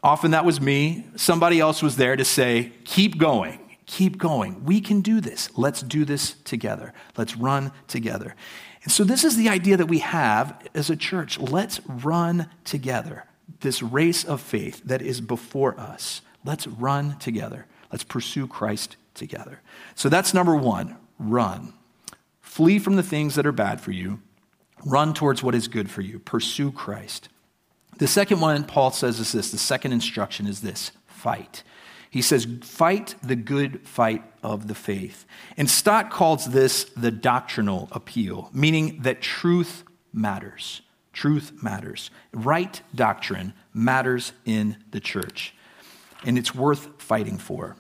Often 0.06 0.30
that 0.32 0.44
was 0.44 0.60
me. 0.60 1.04
Somebody 1.16 1.58
else 1.58 1.82
was 1.82 1.96
there 1.96 2.14
to 2.14 2.24
say, 2.24 2.72
keep 2.84 3.18
going, 3.18 3.58
keep 3.86 4.18
going. 4.18 4.64
We 4.64 4.80
can 4.80 5.00
do 5.00 5.20
this. 5.20 5.50
Let's 5.56 5.82
do 5.82 6.04
this 6.04 6.34
together. 6.44 6.92
Let's 7.16 7.36
run 7.36 7.72
together. 7.88 8.36
And 8.84 8.92
so, 8.92 9.02
this 9.02 9.24
is 9.24 9.36
the 9.36 9.48
idea 9.48 9.76
that 9.76 9.86
we 9.86 9.98
have 9.98 10.68
as 10.74 10.90
a 10.90 10.96
church. 10.96 11.40
Let's 11.40 11.80
run 11.88 12.48
together. 12.64 13.24
This 13.60 13.82
race 13.82 14.24
of 14.24 14.40
faith 14.40 14.82
that 14.84 15.02
is 15.02 15.20
before 15.20 15.78
us. 15.78 16.22
Let's 16.44 16.66
run 16.66 17.18
together. 17.18 17.66
Let's 17.90 18.04
pursue 18.04 18.46
Christ 18.46 18.96
together. 19.14 19.60
So, 19.94 20.08
that's 20.08 20.34
number 20.34 20.56
one 20.56 20.96
run. 21.18 21.72
Flee 22.40 22.78
from 22.78 22.96
the 22.96 23.02
things 23.02 23.34
that 23.34 23.46
are 23.46 23.52
bad 23.52 23.80
for 23.80 23.92
you. 23.92 24.20
Run 24.84 25.14
towards 25.14 25.42
what 25.42 25.54
is 25.54 25.68
good 25.68 25.90
for 25.90 26.02
you. 26.02 26.18
Pursue 26.18 26.70
Christ. 26.70 27.28
The 27.98 28.06
second 28.06 28.40
one 28.40 28.64
Paul 28.64 28.90
says 28.90 29.18
is 29.20 29.32
this 29.32 29.50
the 29.50 29.58
second 29.58 29.92
instruction 29.92 30.46
is 30.46 30.60
this 30.60 30.92
fight. 31.06 31.62
He 32.10 32.22
says, 32.22 32.46
fight 32.62 33.14
the 33.22 33.36
good 33.36 33.86
fight 33.86 34.22
of 34.42 34.68
the 34.68 34.74
faith. 34.74 35.26
And 35.56 35.68
Stott 35.68 36.10
calls 36.10 36.46
this 36.46 36.84
the 36.96 37.10
doctrinal 37.10 37.88
appeal, 37.92 38.48
meaning 38.54 39.02
that 39.02 39.20
truth 39.20 39.82
matters. 40.12 40.82
Truth 41.16 41.62
matters. 41.62 42.10
Right 42.34 42.82
doctrine 42.94 43.54
matters 43.72 44.34
in 44.44 44.76
the 44.90 45.00
church, 45.00 45.54
and 46.26 46.36
it's 46.36 46.54
worth 46.54 47.00
fighting 47.00 47.38
for. 47.38 47.74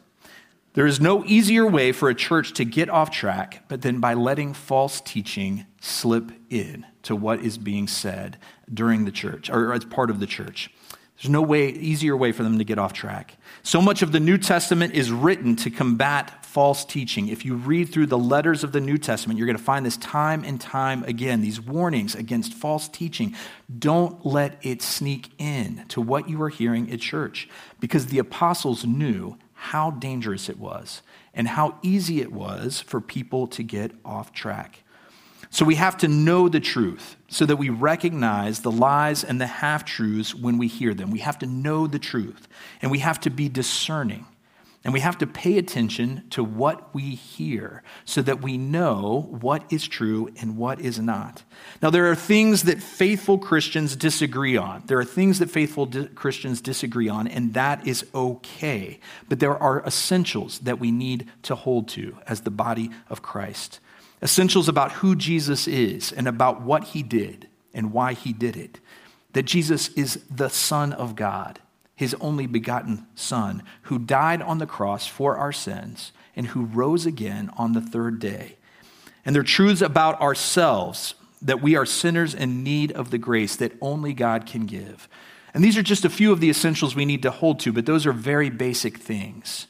There 0.72 0.86
is 0.86 1.02
no 1.02 1.22
easier 1.22 1.66
way 1.66 1.92
for 1.92 2.08
a 2.08 2.14
church 2.14 2.54
to 2.54 2.64
get 2.64 2.88
off 2.88 3.10
track 3.10 3.64
but 3.68 3.82
than 3.82 4.00
by 4.00 4.14
letting 4.14 4.54
false 4.54 5.02
teaching 5.02 5.66
slip 5.82 6.32
in 6.48 6.86
to 7.02 7.14
what 7.14 7.40
is 7.40 7.58
being 7.58 7.88
said 7.88 8.38
during 8.72 9.04
the 9.04 9.12
church 9.12 9.50
or 9.50 9.74
as 9.74 9.84
part 9.84 10.08
of 10.08 10.18
the 10.18 10.26
church. 10.26 10.70
There's 11.18 11.28
no 11.28 11.42
way 11.42 11.68
easier 11.68 12.16
way 12.16 12.32
for 12.32 12.42
them 12.42 12.56
to 12.56 12.64
get 12.64 12.78
off 12.78 12.94
track. 12.94 13.36
So 13.62 13.82
much 13.82 14.00
of 14.00 14.12
the 14.12 14.20
New 14.20 14.38
Testament 14.38 14.94
is 14.94 15.12
written 15.12 15.56
to 15.56 15.70
combat 15.70 16.45
false 16.56 16.86
teaching. 16.86 17.28
If 17.28 17.44
you 17.44 17.54
read 17.54 17.90
through 17.90 18.06
the 18.06 18.16
letters 18.16 18.64
of 18.64 18.72
the 18.72 18.80
New 18.80 18.96
Testament, 18.96 19.36
you're 19.36 19.46
going 19.46 19.58
to 19.58 19.62
find 19.62 19.84
this 19.84 19.98
time 19.98 20.42
and 20.42 20.58
time 20.58 21.02
again, 21.02 21.42
these 21.42 21.60
warnings 21.60 22.14
against 22.14 22.54
false 22.54 22.88
teaching. 22.88 23.36
Don't 23.78 24.24
let 24.24 24.56
it 24.62 24.80
sneak 24.80 25.32
in 25.36 25.84
to 25.88 26.00
what 26.00 26.30
you 26.30 26.40
are 26.40 26.48
hearing 26.48 26.90
at 26.90 27.00
church 27.00 27.46
because 27.78 28.06
the 28.06 28.18
apostles 28.18 28.86
knew 28.86 29.36
how 29.52 29.90
dangerous 29.90 30.48
it 30.48 30.58
was 30.58 31.02
and 31.34 31.46
how 31.46 31.76
easy 31.82 32.22
it 32.22 32.32
was 32.32 32.80
for 32.80 33.02
people 33.02 33.46
to 33.48 33.62
get 33.62 33.92
off 34.02 34.32
track. 34.32 34.82
So 35.50 35.66
we 35.66 35.74
have 35.74 35.98
to 35.98 36.08
know 36.08 36.48
the 36.48 36.58
truth 36.58 37.16
so 37.28 37.44
that 37.44 37.56
we 37.56 37.68
recognize 37.68 38.60
the 38.60 38.72
lies 38.72 39.24
and 39.24 39.38
the 39.38 39.46
half 39.46 39.84
truths 39.84 40.34
when 40.34 40.56
we 40.56 40.68
hear 40.68 40.94
them. 40.94 41.10
We 41.10 41.18
have 41.18 41.38
to 41.40 41.46
know 41.46 41.86
the 41.86 41.98
truth 41.98 42.48
and 42.80 42.90
we 42.90 43.00
have 43.00 43.20
to 43.20 43.30
be 43.30 43.50
discerning. 43.50 44.24
And 44.86 44.92
we 44.92 45.00
have 45.00 45.18
to 45.18 45.26
pay 45.26 45.58
attention 45.58 46.22
to 46.30 46.44
what 46.44 46.94
we 46.94 47.16
hear 47.16 47.82
so 48.04 48.22
that 48.22 48.40
we 48.40 48.56
know 48.56 49.26
what 49.40 49.64
is 49.68 49.88
true 49.88 50.28
and 50.40 50.56
what 50.56 50.80
is 50.80 51.00
not. 51.00 51.42
Now, 51.82 51.90
there 51.90 52.08
are 52.08 52.14
things 52.14 52.62
that 52.62 52.80
faithful 52.80 53.36
Christians 53.36 53.96
disagree 53.96 54.56
on. 54.56 54.84
There 54.86 55.00
are 55.00 55.04
things 55.04 55.40
that 55.40 55.50
faithful 55.50 55.86
di- 55.86 56.06
Christians 56.06 56.60
disagree 56.60 57.08
on, 57.08 57.26
and 57.26 57.52
that 57.54 57.84
is 57.84 58.06
okay. 58.14 59.00
But 59.28 59.40
there 59.40 59.60
are 59.60 59.82
essentials 59.84 60.60
that 60.60 60.78
we 60.78 60.92
need 60.92 61.28
to 61.42 61.56
hold 61.56 61.88
to 61.88 62.18
as 62.28 62.42
the 62.42 62.52
body 62.52 62.92
of 63.10 63.22
Christ. 63.22 63.80
Essentials 64.22 64.68
about 64.68 64.92
who 64.92 65.16
Jesus 65.16 65.66
is 65.66 66.12
and 66.12 66.28
about 66.28 66.62
what 66.62 66.84
he 66.84 67.02
did 67.02 67.48
and 67.74 67.92
why 67.92 68.12
he 68.12 68.32
did 68.32 68.56
it. 68.56 68.78
That 69.32 69.46
Jesus 69.46 69.88
is 69.94 70.22
the 70.30 70.48
Son 70.48 70.92
of 70.92 71.16
God 71.16 71.58
his 71.96 72.14
only 72.20 72.46
begotten 72.46 73.06
Son, 73.14 73.62
who 73.82 73.98
died 73.98 74.42
on 74.42 74.58
the 74.58 74.66
cross 74.66 75.06
for 75.06 75.36
our 75.36 75.52
sins 75.52 76.12
and 76.36 76.48
who 76.48 76.66
rose 76.66 77.06
again 77.06 77.50
on 77.56 77.72
the 77.72 77.80
third 77.80 78.20
day. 78.20 78.56
And 79.24 79.34
they're 79.34 79.42
truths 79.42 79.80
about 79.80 80.20
ourselves 80.20 81.14
that 81.42 81.62
we 81.62 81.74
are 81.74 81.86
sinners 81.86 82.34
in 82.34 82.62
need 82.62 82.92
of 82.92 83.10
the 83.10 83.18
grace 83.18 83.56
that 83.56 83.72
only 83.80 84.12
God 84.12 84.46
can 84.46 84.66
give. 84.66 85.08
And 85.54 85.64
these 85.64 85.78
are 85.78 85.82
just 85.82 86.04
a 86.04 86.10
few 86.10 86.32
of 86.32 86.40
the 86.40 86.50
essentials 86.50 86.94
we 86.94 87.06
need 87.06 87.22
to 87.22 87.30
hold 87.30 87.60
to, 87.60 87.72
but 87.72 87.86
those 87.86 88.04
are 88.04 88.12
very 88.12 88.50
basic 88.50 88.98
things 88.98 89.66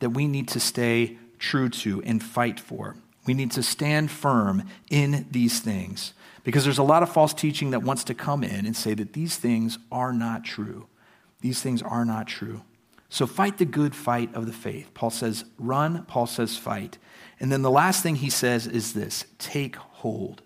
that 0.00 0.10
we 0.10 0.26
need 0.26 0.48
to 0.48 0.60
stay 0.60 1.16
true 1.38 1.68
to 1.68 2.02
and 2.02 2.22
fight 2.22 2.58
for. 2.58 2.96
We 3.24 3.34
need 3.34 3.52
to 3.52 3.62
stand 3.62 4.10
firm 4.10 4.64
in 4.90 5.26
these 5.30 5.60
things 5.60 6.12
because 6.42 6.64
there's 6.64 6.78
a 6.78 6.82
lot 6.82 7.04
of 7.04 7.12
false 7.12 7.34
teaching 7.34 7.70
that 7.70 7.82
wants 7.82 8.02
to 8.04 8.14
come 8.14 8.42
in 8.42 8.66
and 8.66 8.76
say 8.76 8.94
that 8.94 9.12
these 9.12 9.36
things 9.36 9.78
are 9.92 10.12
not 10.12 10.44
true. 10.44 10.87
These 11.40 11.60
things 11.60 11.82
are 11.82 12.04
not 12.04 12.26
true. 12.26 12.62
So 13.08 13.26
fight 13.26 13.58
the 13.58 13.64
good 13.64 13.94
fight 13.94 14.34
of 14.34 14.46
the 14.46 14.52
faith. 14.52 14.92
Paul 14.92 15.10
says, 15.10 15.44
run. 15.58 16.04
Paul 16.04 16.26
says, 16.26 16.56
fight. 16.56 16.98
And 17.40 17.50
then 17.50 17.62
the 17.62 17.70
last 17.70 18.02
thing 18.02 18.16
he 18.16 18.30
says 18.30 18.66
is 18.66 18.92
this 18.92 19.24
take 19.38 19.76
hold. 19.76 20.42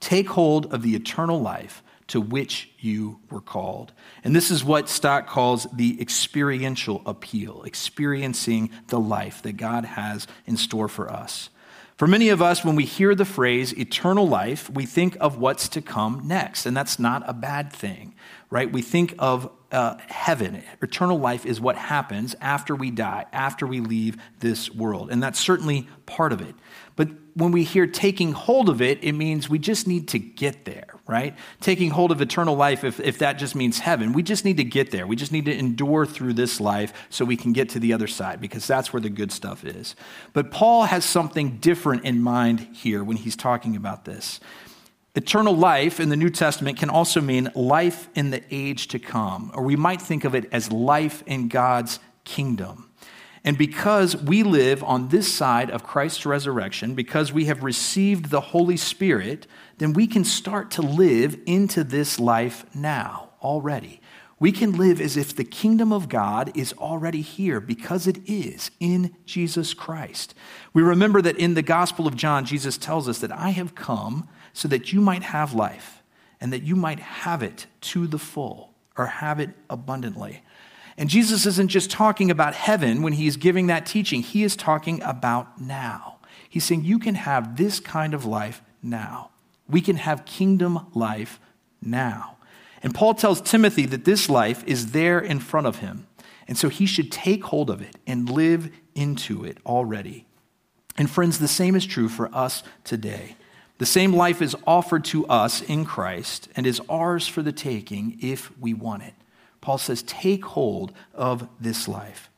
Take 0.00 0.28
hold 0.30 0.72
of 0.72 0.82
the 0.82 0.94
eternal 0.94 1.40
life 1.40 1.82
to 2.08 2.20
which 2.20 2.70
you 2.78 3.20
were 3.30 3.40
called. 3.40 3.92
And 4.24 4.36
this 4.36 4.50
is 4.50 4.64
what 4.64 4.88
Stott 4.88 5.26
calls 5.26 5.66
the 5.72 5.98
experiential 6.00 7.00
appeal, 7.06 7.62
experiencing 7.62 8.70
the 8.88 9.00
life 9.00 9.40
that 9.42 9.56
God 9.56 9.84
has 9.84 10.26
in 10.44 10.56
store 10.56 10.88
for 10.88 11.10
us. 11.10 11.48
For 12.02 12.08
many 12.08 12.30
of 12.30 12.42
us, 12.42 12.64
when 12.64 12.74
we 12.74 12.84
hear 12.84 13.14
the 13.14 13.24
phrase 13.24 13.78
eternal 13.78 14.26
life, 14.26 14.68
we 14.68 14.86
think 14.86 15.16
of 15.20 15.38
what's 15.38 15.68
to 15.68 15.80
come 15.80 16.22
next, 16.24 16.66
and 16.66 16.76
that's 16.76 16.98
not 16.98 17.22
a 17.28 17.32
bad 17.32 17.72
thing, 17.72 18.16
right? 18.50 18.72
We 18.72 18.82
think 18.82 19.14
of 19.20 19.48
uh, 19.70 19.98
heaven. 20.08 20.64
Eternal 20.82 21.20
life 21.20 21.46
is 21.46 21.60
what 21.60 21.76
happens 21.76 22.34
after 22.40 22.74
we 22.74 22.90
die, 22.90 23.26
after 23.32 23.68
we 23.68 23.78
leave 23.78 24.16
this 24.40 24.68
world. 24.68 25.12
And 25.12 25.22
that's 25.22 25.38
certainly 25.38 25.86
part 26.04 26.32
of 26.32 26.40
it. 26.40 26.56
But 26.96 27.10
when 27.34 27.52
we 27.52 27.62
hear 27.62 27.86
taking 27.86 28.32
hold 28.32 28.68
of 28.68 28.82
it, 28.82 28.98
it 29.04 29.12
means 29.12 29.48
we 29.48 29.60
just 29.60 29.86
need 29.86 30.08
to 30.08 30.18
get 30.18 30.64
there, 30.64 30.91
right? 31.12 31.36
Taking 31.60 31.90
hold 31.90 32.10
of 32.10 32.20
eternal 32.20 32.56
life, 32.56 32.82
if, 32.82 32.98
if 32.98 33.18
that 33.18 33.34
just 33.34 33.54
means 33.54 33.78
heaven, 33.78 34.14
we 34.14 34.22
just 34.22 34.44
need 34.44 34.56
to 34.56 34.64
get 34.64 34.90
there. 34.90 35.06
We 35.06 35.14
just 35.14 35.30
need 35.30 35.44
to 35.44 35.56
endure 35.56 36.06
through 36.06 36.32
this 36.32 36.60
life 36.60 36.92
so 37.10 37.24
we 37.24 37.36
can 37.36 37.52
get 37.52 37.68
to 37.70 37.78
the 37.78 37.92
other 37.92 38.06
side 38.06 38.40
because 38.40 38.66
that's 38.66 38.92
where 38.92 39.00
the 39.02 39.10
good 39.10 39.30
stuff 39.30 39.64
is. 39.64 39.94
But 40.32 40.50
Paul 40.50 40.84
has 40.84 41.04
something 41.04 41.58
different 41.58 42.04
in 42.04 42.22
mind 42.22 42.60
here 42.72 43.04
when 43.04 43.18
he's 43.18 43.36
talking 43.36 43.76
about 43.76 44.06
this. 44.06 44.40
Eternal 45.14 45.54
life 45.54 46.00
in 46.00 46.08
the 46.08 46.16
New 46.16 46.30
Testament 46.30 46.78
can 46.78 46.88
also 46.88 47.20
mean 47.20 47.50
life 47.54 48.08
in 48.14 48.30
the 48.30 48.42
age 48.50 48.88
to 48.88 48.98
come, 48.98 49.50
or 49.54 49.62
we 49.62 49.76
might 49.76 50.00
think 50.00 50.24
of 50.24 50.34
it 50.34 50.48
as 50.52 50.72
life 50.72 51.22
in 51.26 51.48
God's 51.48 52.00
kingdom. 52.24 52.88
And 53.44 53.58
because 53.58 54.16
we 54.16 54.42
live 54.44 54.84
on 54.84 55.08
this 55.08 55.32
side 55.32 55.70
of 55.70 55.82
Christ's 55.82 56.24
resurrection, 56.24 56.94
because 56.94 57.32
we 57.32 57.46
have 57.46 57.64
received 57.64 58.26
the 58.26 58.40
Holy 58.40 58.76
Spirit, 58.76 59.48
then 59.78 59.92
we 59.92 60.06
can 60.06 60.24
start 60.24 60.70
to 60.72 60.82
live 60.82 61.38
into 61.44 61.82
this 61.82 62.20
life 62.20 62.64
now 62.74 63.30
already. 63.42 64.00
We 64.38 64.52
can 64.52 64.72
live 64.72 65.00
as 65.00 65.16
if 65.16 65.34
the 65.34 65.44
kingdom 65.44 65.92
of 65.92 66.08
God 66.08 66.56
is 66.56 66.72
already 66.74 67.20
here 67.20 67.60
because 67.60 68.08
it 68.08 68.18
is 68.26 68.72
in 68.80 69.14
Jesus 69.24 69.72
Christ. 69.74 70.34
We 70.72 70.82
remember 70.82 71.22
that 71.22 71.36
in 71.36 71.54
the 71.54 71.62
Gospel 71.62 72.08
of 72.08 72.16
John, 72.16 72.44
Jesus 72.44 72.76
tells 72.76 73.08
us 73.08 73.18
that 73.20 73.30
I 73.30 73.50
have 73.50 73.74
come 73.74 74.28
so 74.52 74.66
that 74.68 74.92
you 74.92 75.00
might 75.00 75.22
have 75.22 75.54
life 75.54 76.02
and 76.40 76.52
that 76.52 76.64
you 76.64 76.74
might 76.74 76.98
have 76.98 77.42
it 77.42 77.66
to 77.82 78.06
the 78.08 78.18
full 78.18 78.72
or 78.96 79.06
have 79.06 79.38
it 79.38 79.50
abundantly. 79.70 80.42
And 80.96 81.08
Jesus 81.08 81.46
isn't 81.46 81.68
just 81.68 81.90
talking 81.90 82.30
about 82.30 82.54
heaven 82.54 83.02
when 83.02 83.14
he's 83.14 83.36
giving 83.36 83.66
that 83.68 83.86
teaching, 83.86 84.22
he 84.22 84.42
is 84.42 84.56
talking 84.56 85.02
about 85.02 85.60
now. 85.60 86.18
He's 86.48 86.64
saying 86.64 86.84
you 86.84 86.98
can 86.98 87.14
have 87.14 87.56
this 87.56 87.80
kind 87.80 88.12
of 88.12 88.24
life 88.24 88.62
now. 88.82 89.30
We 89.68 89.80
can 89.80 89.96
have 89.96 90.24
kingdom 90.24 90.86
life 90.94 91.40
now. 91.80 92.36
And 92.82 92.94
Paul 92.94 93.14
tells 93.14 93.40
Timothy 93.40 93.86
that 93.86 94.04
this 94.04 94.28
life 94.28 94.62
is 94.66 94.92
there 94.92 95.18
in 95.18 95.38
front 95.40 95.66
of 95.66 95.78
him. 95.78 96.06
And 96.48 96.58
so 96.58 96.68
he 96.68 96.84
should 96.84 97.10
take 97.10 97.44
hold 97.44 97.70
of 97.70 97.80
it 97.80 97.96
and 98.06 98.28
live 98.28 98.70
into 98.94 99.44
it 99.44 99.58
already. 99.64 100.26
And 100.98 101.08
friends, 101.08 101.38
the 101.38 101.48
same 101.48 101.74
is 101.74 101.86
true 101.86 102.08
for 102.08 102.34
us 102.34 102.62
today. 102.84 103.36
The 103.78 103.86
same 103.86 104.12
life 104.12 104.42
is 104.42 104.54
offered 104.66 105.04
to 105.06 105.26
us 105.26 105.62
in 105.62 105.84
Christ 105.84 106.48
and 106.54 106.66
is 106.66 106.80
ours 106.88 107.26
for 107.26 107.42
the 107.42 107.52
taking 107.52 108.18
if 108.20 108.56
we 108.58 108.74
want 108.74 109.04
it. 109.04 109.14
Paul 109.62 109.78
says, 109.78 110.02
Take 110.02 110.44
hold 110.44 110.92
of 111.14 111.48
this 111.58 111.88
life. 111.88 112.28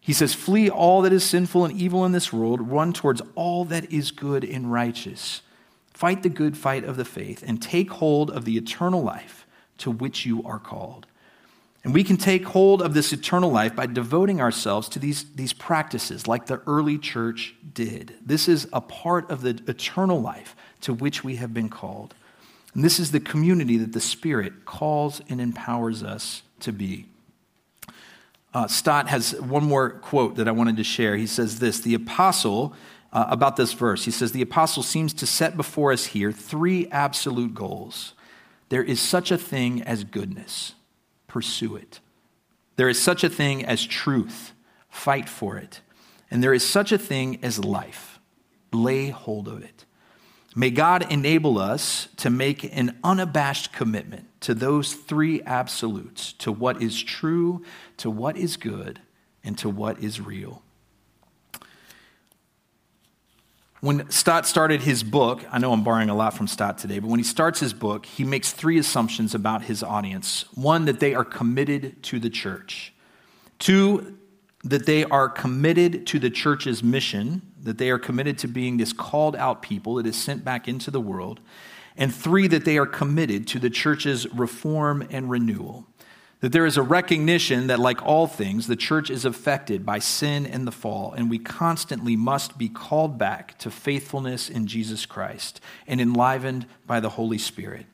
He 0.00 0.12
says, 0.12 0.34
Flee 0.34 0.68
all 0.68 1.02
that 1.02 1.12
is 1.12 1.22
sinful 1.22 1.64
and 1.64 1.78
evil 1.78 2.04
in 2.04 2.10
this 2.10 2.32
world, 2.32 2.68
run 2.68 2.92
towards 2.92 3.22
all 3.36 3.64
that 3.66 3.92
is 3.92 4.10
good 4.10 4.44
and 4.44 4.72
righteous. 4.72 5.42
Fight 5.92 6.22
the 6.22 6.28
good 6.28 6.56
fight 6.56 6.84
of 6.84 6.96
the 6.96 7.04
faith 7.04 7.44
and 7.46 7.62
take 7.62 7.90
hold 7.90 8.30
of 8.30 8.44
the 8.44 8.56
eternal 8.56 9.02
life 9.02 9.46
to 9.78 9.90
which 9.90 10.26
you 10.26 10.42
are 10.44 10.58
called. 10.58 11.06
And 11.84 11.94
we 11.94 12.02
can 12.02 12.16
take 12.16 12.44
hold 12.46 12.82
of 12.82 12.94
this 12.94 13.12
eternal 13.12 13.50
life 13.50 13.76
by 13.76 13.86
devoting 13.86 14.40
ourselves 14.40 14.88
to 14.90 14.98
these, 14.98 15.24
these 15.34 15.52
practices 15.52 16.26
like 16.26 16.46
the 16.46 16.60
early 16.66 16.98
church 16.98 17.54
did. 17.72 18.14
This 18.24 18.48
is 18.48 18.66
a 18.72 18.80
part 18.80 19.30
of 19.30 19.42
the 19.42 19.60
eternal 19.68 20.20
life 20.20 20.56
to 20.80 20.92
which 20.92 21.22
we 21.22 21.36
have 21.36 21.54
been 21.54 21.68
called. 21.68 22.14
And 22.74 22.82
this 22.82 22.98
is 22.98 23.12
the 23.12 23.20
community 23.20 23.76
that 23.76 23.92
the 23.92 24.00
Spirit 24.00 24.64
calls 24.64 25.20
and 25.28 25.40
empowers 25.40 26.02
us 26.02 26.42
to 26.60 26.72
be. 26.72 27.06
Uh, 28.54 28.66
Stott 28.66 29.08
has 29.08 29.38
one 29.40 29.64
more 29.64 29.90
quote 29.90 30.36
that 30.36 30.48
I 30.48 30.52
wanted 30.52 30.78
to 30.78 30.84
share. 30.84 31.16
He 31.16 31.26
says 31.26 31.58
this 31.58 31.80
The 31.80 31.94
apostle, 31.94 32.74
uh, 33.12 33.26
about 33.28 33.56
this 33.56 33.72
verse, 33.72 34.04
he 34.04 34.10
says, 34.10 34.32
The 34.32 34.42
apostle 34.42 34.82
seems 34.82 35.12
to 35.14 35.26
set 35.26 35.56
before 35.56 35.92
us 35.92 36.06
here 36.06 36.32
three 36.32 36.88
absolute 36.88 37.54
goals 37.54 38.14
there 38.68 38.82
is 38.82 39.00
such 39.00 39.30
a 39.30 39.38
thing 39.38 39.82
as 39.82 40.04
goodness, 40.04 40.74
pursue 41.26 41.76
it. 41.76 42.00
There 42.76 42.88
is 42.88 43.00
such 43.00 43.22
a 43.24 43.28
thing 43.28 43.64
as 43.64 43.86
truth, 43.86 44.52
fight 44.88 45.28
for 45.28 45.56
it. 45.56 45.80
And 46.30 46.42
there 46.42 46.52
is 46.54 46.66
such 46.66 46.90
a 46.90 46.98
thing 46.98 47.38
as 47.42 47.64
life, 47.64 48.18
lay 48.72 49.10
hold 49.10 49.46
of 49.46 49.62
it. 49.62 49.85
May 50.58 50.70
God 50.70 51.12
enable 51.12 51.58
us 51.58 52.08
to 52.16 52.30
make 52.30 52.64
an 52.74 52.98
unabashed 53.04 53.74
commitment 53.74 54.24
to 54.40 54.54
those 54.54 54.94
three 54.94 55.42
absolutes 55.42 56.32
to 56.34 56.50
what 56.50 56.80
is 56.80 57.00
true, 57.02 57.62
to 57.98 58.08
what 58.08 58.38
is 58.38 58.56
good, 58.56 59.00
and 59.44 59.58
to 59.58 59.68
what 59.68 60.02
is 60.02 60.18
real. 60.18 60.62
When 63.80 64.10
Stott 64.10 64.46
started 64.46 64.80
his 64.80 65.02
book, 65.02 65.44
I 65.52 65.58
know 65.58 65.74
I'm 65.74 65.84
borrowing 65.84 66.08
a 66.08 66.16
lot 66.16 66.32
from 66.32 66.48
Stott 66.48 66.78
today, 66.78 67.00
but 67.00 67.10
when 67.10 67.20
he 67.20 67.24
starts 67.24 67.60
his 67.60 67.74
book, 67.74 68.06
he 68.06 68.24
makes 68.24 68.50
three 68.50 68.78
assumptions 68.78 69.34
about 69.34 69.64
his 69.64 69.82
audience. 69.82 70.46
One, 70.54 70.86
that 70.86 71.00
they 71.00 71.14
are 71.14 71.24
committed 71.24 72.02
to 72.04 72.18
the 72.18 72.30
church. 72.30 72.94
Two, 73.58 74.16
that 74.64 74.86
they 74.86 75.04
are 75.04 75.28
committed 75.28 76.06
to 76.06 76.18
the 76.18 76.30
church's 76.30 76.82
mission, 76.82 77.42
that 77.66 77.78
they 77.78 77.90
are 77.90 77.98
committed 77.98 78.38
to 78.38 78.48
being 78.48 78.76
this 78.76 78.92
called 78.92 79.36
out 79.36 79.60
people 79.60 79.96
that 79.96 80.06
is 80.06 80.16
sent 80.16 80.44
back 80.44 80.68
into 80.68 80.90
the 80.90 81.00
world. 81.00 81.40
And 81.96 82.14
three, 82.14 82.46
that 82.48 82.64
they 82.64 82.78
are 82.78 82.86
committed 82.86 83.46
to 83.48 83.58
the 83.58 83.70
church's 83.70 84.32
reform 84.32 85.06
and 85.10 85.28
renewal. 85.28 85.84
That 86.40 86.52
there 86.52 86.66
is 86.66 86.76
a 86.76 86.82
recognition 86.82 87.66
that, 87.66 87.80
like 87.80 88.04
all 88.04 88.26
things, 88.26 88.66
the 88.66 88.76
church 88.76 89.10
is 89.10 89.24
affected 89.24 89.84
by 89.84 89.98
sin 89.98 90.46
and 90.46 90.66
the 90.66 90.72
fall, 90.72 91.12
and 91.12 91.28
we 91.28 91.38
constantly 91.38 92.14
must 92.14 92.56
be 92.56 92.68
called 92.68 93.18
back 93.18 93.58
to 93.58 93.70
faithfulness 93.70 94.48
in 94.48 94.66
Jesus 94.66 95.06
Christ 95.06 95.60
and 95.86 96.00
enlivened 96.00 96.66
by 96.86 97.00
the 97.00 97.10
Holy 97.10 97.38
Spirit. 97.38 97.86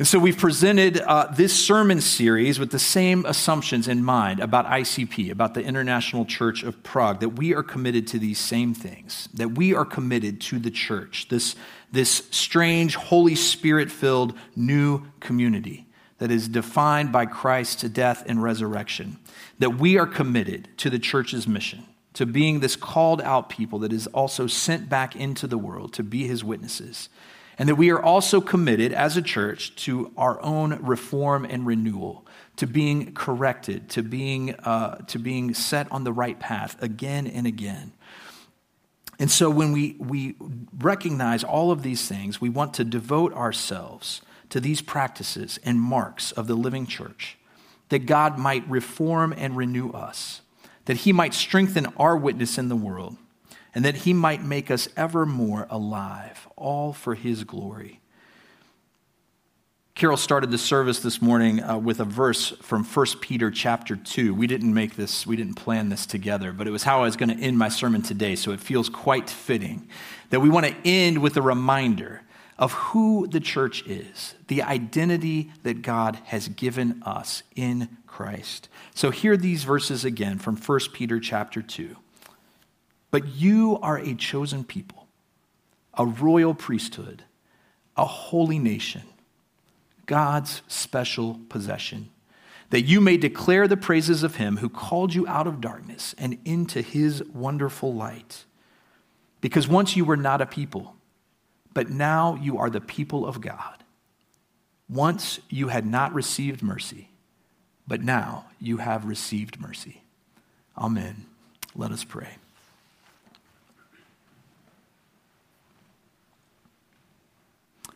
And 0.00 0.08
so 0.08 0.18
we've 0.18 0.38
presented 0.38 0.96
uh, 0.96 1.26
this 1.26 1.52
sermon 1.52 2.00
series 2.00 2.58
with 2.58 2.70
the 2.70 2.78
same 2.78 3.26
assumptions 3.26 3.86
in 3.86 4.02
mind 4.02 4.40
about 4.40 4.64
ICP, 4.64 5.30
about 5.30 5.52
the 5.52 5.62
International 5.62 6.24
Church 6.24 6.62
of 6.62 6.82
Prague, 6.82 7.20
that 7.20 7.36
we 7.36 7.54
are 7.54 7.62
committed 7.62 8.06
to 8.06 8.18
these 8.18 8.38
same 8.38 8.72
things, 8.72 9.28
that 9.34 9.50
we 9.50 9.74
are 9.74 9.84
committed 9.84 10.40
to 10.40 10.58
the 10.58 10.70
church, 10.70 11.28
this, 11.28 11.54
this 11.92 12.26
strange, 12.30 12.94
Holy 12.94 13.34
Spirit 13.34 13.90
filled 13.90 14.32
new 14.56 15.04
community 15.20 15.86
that 16.16 16.30
is 16.30 16.48
defined 16.48 17.12
by 17.12 17.26
Christ's 17.26 17.82
death 17.82 18.24
and 18.26 18.42
resurrection, 18.42 19.18
that 19.58 19.76
we 19.78 19.98
are 19.98 20.06
committed 20.06 20.66
to 20.78 20.88
the 20.88 20.98
church's 20.98 21.46
mission, 21.46 21.84
to 22.14 22.24
being 22.24 22.60
this 22.60 22.74
called 22.74 23.20
out 23.20 23.50
people 23.50 23.78
that 23.80 23.92
is 23.92 24.06
also 24.06 24.46
sent 24.46 24.88
back 24.88 25.14
into 25.14 25.46
the 25.46 25.58
world 25.58 25.92
to 25.92 26.02
be 26.02 26.26
his 26.26 26.42
witnesses, 26.42 27.10
and 27.60 27.68
that 27.68 27.74
we 27.74 27.90
are 27.90 28.02
also 28.02 28.40
committed 28.40 28.90
as 28.94 29.18
a 29.18 29.22
church 29.22 29.76
to 29.76 30.10
our 30.16 30.40
own 30.40 30.82
reform 30.82 31.44
and 31.44 31.66
renewal. 31.66 32.26
To 32.56 32.66
being 32.66 33.12
corrected, 33.12 33.90
to 33.90 34.02
being, 34.02 34.54
uh, 34.54 34.96
to 35.08 35.18
being 35.18 35.52
set 35.52 35.90
on 35.92 36.04
the 36.04 36.12
right 36.12 36.40
path 36.40 36.82
again 36.82 37.26
and 37.26 37.46
again. 37.46 37.92
And 39.18 39.30
so, 39.30 39.50
when 39.50 39.72
we, 39.72 39.96
we 39.98 40.36
recognize 40.78 41.44
all 41.44 41.70
of 41.70 41.82
these 41.82 42.08
things, 42.08 42.40
we 42.40 42.48
want 42.48 42.74
to 42.74 42.84
devote 42.84 43.34
ourselves 43.34 44.22
to 44.48 44.60
these 44.60 44.80
practices 44.80 45.58
and 45.62 45.80
marks 45.80 46.32
of 46.32 46.46
the 46.46 46.54
living 46.54 46.86
church, 46.86 47.36
that 47.90 48.00
God 48.00 48.38
might 48.38 48.68
reform 48.68 49.34
and 49.36 49.56
renew 49.56 49.90
us, 49.90 50.40
that 50.86 50.98
He 50.98 51.12
might 51.12 51.34
strengthen 51.34 51.86
our 51.98 52.16
witness 52.16 52.56
in 52.56 52.68
the 52.70 52.76
world, 52.76 53.16
and 53.74 53.84
that 53.84 53.96
He 53.96 54.12
might 54.12 54.42
make 54.42 54.70
us 54.70 54.88
ever 54.96 55.26
more 55.26 55.66
alive, 55.70 56.48
all 56.56 56.92
for 56.92 57.14
His 57.14 57.44
glory. 57.44 58.00
Carol 59.94 60.16
started 60.16 60.50
the 60.50 60.56
service 60.56 61.00
this 61.00 61.20
morning 61.20 61.62
uh, 61.62 61.76
with 61.76 62.00
a 62.00 62.06
verse 62.06 62.50
from 62.62 62.84
1 62.84 63.06
Peter 63.20 63.50
chapter 63.50 63.96
2. 63.96 64.32
We 64.34 64.46
didn't 64.46 64.72
make 64.72 64.96
this, 64.96 65.26
we 65.26 65.36
didn't 65.36 65.56
plan 65.56 65.90
this 65.90 66.06
together, 66.06 66.52
but 66.52 66.66
it 66.66 66.70
was 66.70 66.84
how 66.84 67.00
I 67.00 67.02
was 67.02 67.16
going 67.16 67.28
to 67.28 67.38
end 67.42 67.58
my 67.58 67.68
sermon 67.68 68.00
today, 68.00 68.34
so 68.34 68.52
it 68.52 68.60
feels 68.60 68.88
quite 68.88 69.28
fitting 69.28 69.88
that 70.30 70.40
we 70.40 70.48
want 70.48 70.64
to 70.64 70.74
end 70.86 71.18
with 71.18 71.36
a 71.36 71.42
reminder 71.42 72.22
of 72.58 72.72
who 72.72 73.26
the 73.26 73.40
church 73.40 73.86
is, 73.86 74.34
the 74.48 74.62
identity 74.62 75.52
that 75.64 75.82
God 75.82 76.18
has 76.24 76.48
given 76.48 77.02
us 77.04 77.42
in 77.54 77.98
Christ. 78.06 78.68
So 78.94 79.10
hear 79.10 79.36
these 79.36 79.64
verses 79.64 80.04
again 80.04 80.38
from 80.38 80.56
1 80.56 80.80
Peter 80.92 81.20
chapter 81.20 81.60
2. 81.60 81.96
But 83.10 83.26
you 83.28 83.78
are 83.82 83.98
a 83.98 84.14
chosen 84.14 84.64
people, 84.64 85.06
a 85.94 86.06
royal 86.06 86.54
priesthood, 86.54 87.24
a 87.96 88.04
holy 88.04 88.58
nation, 88.58 89.02
God's 90.06 90.62
special 90.68 91.40
possession, 91.48 92.10
that 92.70 92.82
you 92.82 93.00
may 93.00 93.16
declare 93.16 93.66
the 93.66 93.76
praises 93.76 94.22
of 94.22 94.36
him 94.36 94.58
who 94.58 94.68
called 94.68 95.12
you 95.12 95.26
out 95.26 95.46
of 95.46 95.60
darkness 95.60 96.14
and 96.18 96.38
into 96.44 96.82
his 96.82 97.22
wonderful 97.34 97.92
light. 97.92 98.44
Because 99.40 99.66
once 99.66 99.96
you 99.96 100.04
were 100.04 100.16
not 100.16 100.40
a 100.40 100.46
people, 100.46 100.94
but 101.74 101.90
now 101.90 102.36
you 102.40 102.58
are 102.58 102.70
the 102.70 102.80
people 102.80 103.26
of 103.26 103.40
God. 103.40 103.82
Once 104.88 105.40
you 105.48 105.68
had 105.68 105.86
not 105.86 106.12
received 106.12 106.62
mercy, 106.62 107.08
but 107.86 108.02
now 108.02 108.46
you 108.60 108.78
have 108.78 109.04
received 109.04 109.60
mercy. 109.60 110.02
Amen. 110.76 111.26
Let 111.74 111.90
us 111.92 112.04
pray. 112.04 112.36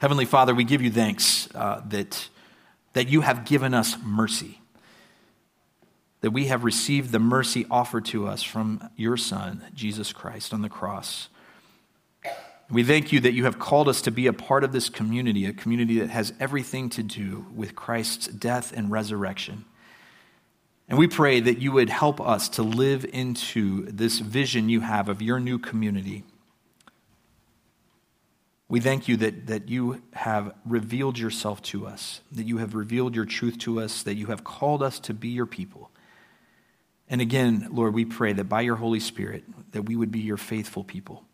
Heavenly 0.05 0.27
Father, 0.27 0.55
we 0.55 0.65
give 0.65 0.83
you 0.83 0.91
thanks 0.91 1.49
uh, 1.55 1.81
that, 1.89 2.29
that 2.93 3.09
you 3.09 3.23
have 3.23 3.47
given 3.47 3.73
us 3.73 3.97
mercy, 4.05 4.61
that 6.21 6.31
we 6.31 6.49
have 6.49 6.63
received 6.63 7.11
the 7.11 7.19
mercy 7.19 7.65
offered 7.71 8.05
to 8.05 8.29
us 8.29 8.43
from 8.43 8.91
your 8.97 9.17
Son, 9.17 9.65
Jesus 9.73 10.13
Christ, 10.13 10.53
on 10.53 10.61
the 10.61 10.69
cross. 10.69 11.31
We 12.71 12.85
thank 12.85 13.13
you 13.13 13.21
that 13.21 13.33
you 13.33 13.45
have 13.45 13.59
called 13.59 13.89
us 13.89 14.03
to 14.03 14.11
be 14.11 14.27
a 14.27 14.35
part 14.35 14.63
of 14.63 14.73
this 14.73 14.91
community, 14.91 15.47
a 15.47 15.55
community 15.55 15.99
that 16.01 16.11
has 16.11 16.35
everything 16.39 16.91
to 16.91 17.03
do 17.03 17.47
with 17.55 17.75
Christ's 17.75 18.27
death 18.27 18.75
and 18.77 18.91
resurrection. 18.91 19.65
And 20.87 20.99
we 20.99 21.07
pray 21.07 21.41
that 21.41 21.61
you 21.61 21.73
would 21.73 21.89
help 21.89 22.21
us 22.21 22.51
to 22.51 22.63
live 22.63 23.07
into 23.11 23.87
this 23.87 24.19
vision 24.19 24.69
you 24.69 24.81
have 24.81 25.09
of 25.09 25.23
your 25.23 25.41
new 25.41 25.59
community. 25.59 26.25
We 28.69 28.81
thank 28.81 29.09
you 29.09 29.17
that, 29.19 29.47
that 29.49 29.69
you 29.69 30.03
have 30.15 30.55
revealed 30.65 31.19
yourself 31.19 31.61
to 31.63 31.87
us, 31.87 32.21
that 32.33 32.47
you 32.47 32.59
have 32.59 32.75
revealed 32.75 33.15
your 33.15 33.27
truth 33.27 33.59
to 33.59 33.81
us, 33.81 34.03
that 34.03 34.15
you 34.15 34.27
have 34.27 34.43
called 34.43 34.83
us 34.83 34.99
to 35.01 35.15
be 35.15 35.29
your 35.29 35.47
people. 35.47 35.91
And 37.09 37.21
again, 37.21 37.69
Lord, 37.71 37.93
we 37.93 38.05
pray 38.05 38.33
that 38.33 38.45
by 38.45 38.63
your 38.63 38.77
Holy 38.77 39.01
Spirit, 39.01 39.45
that 39.73 39.83
we 39.83 39.97
would 39.97 40.11
be 40.11 40.21
your 40.21 40.39
faithful 40.39 40.83
people. 40.83 41.25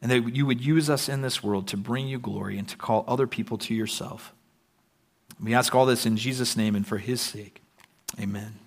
And 0.00 0.10
that 0.10 0.34
you 0.34 0.46
would 0.46 0.64
use 0.64 0.88
us 0.88 1.08
in 1.08 1.20
this 1.20 1.42
world 1.42 1.68
to 1.68 1.76
bring 1.76 2.08
you 2.08 2.18
glory 2.18 2.58
and 2.58 2.68
to 2.68 2.76
call 2.76 3.04
other 3.06 3.26
people 3.26 3.58
to 3.58 3.74
yourself. 3.74 4.32
We 5.40 5.54
ask 5.54 5.74
all 5.74 5.84
this 5.84 6.06
in 6.06 6.16
Jesus' 6.16 6.56
name 6.56 6.74
and 6.74 6.86
for 6.86 6.98
his 6.98 7.20
sake. 7.20 7.60
Amen. 8.18 8.65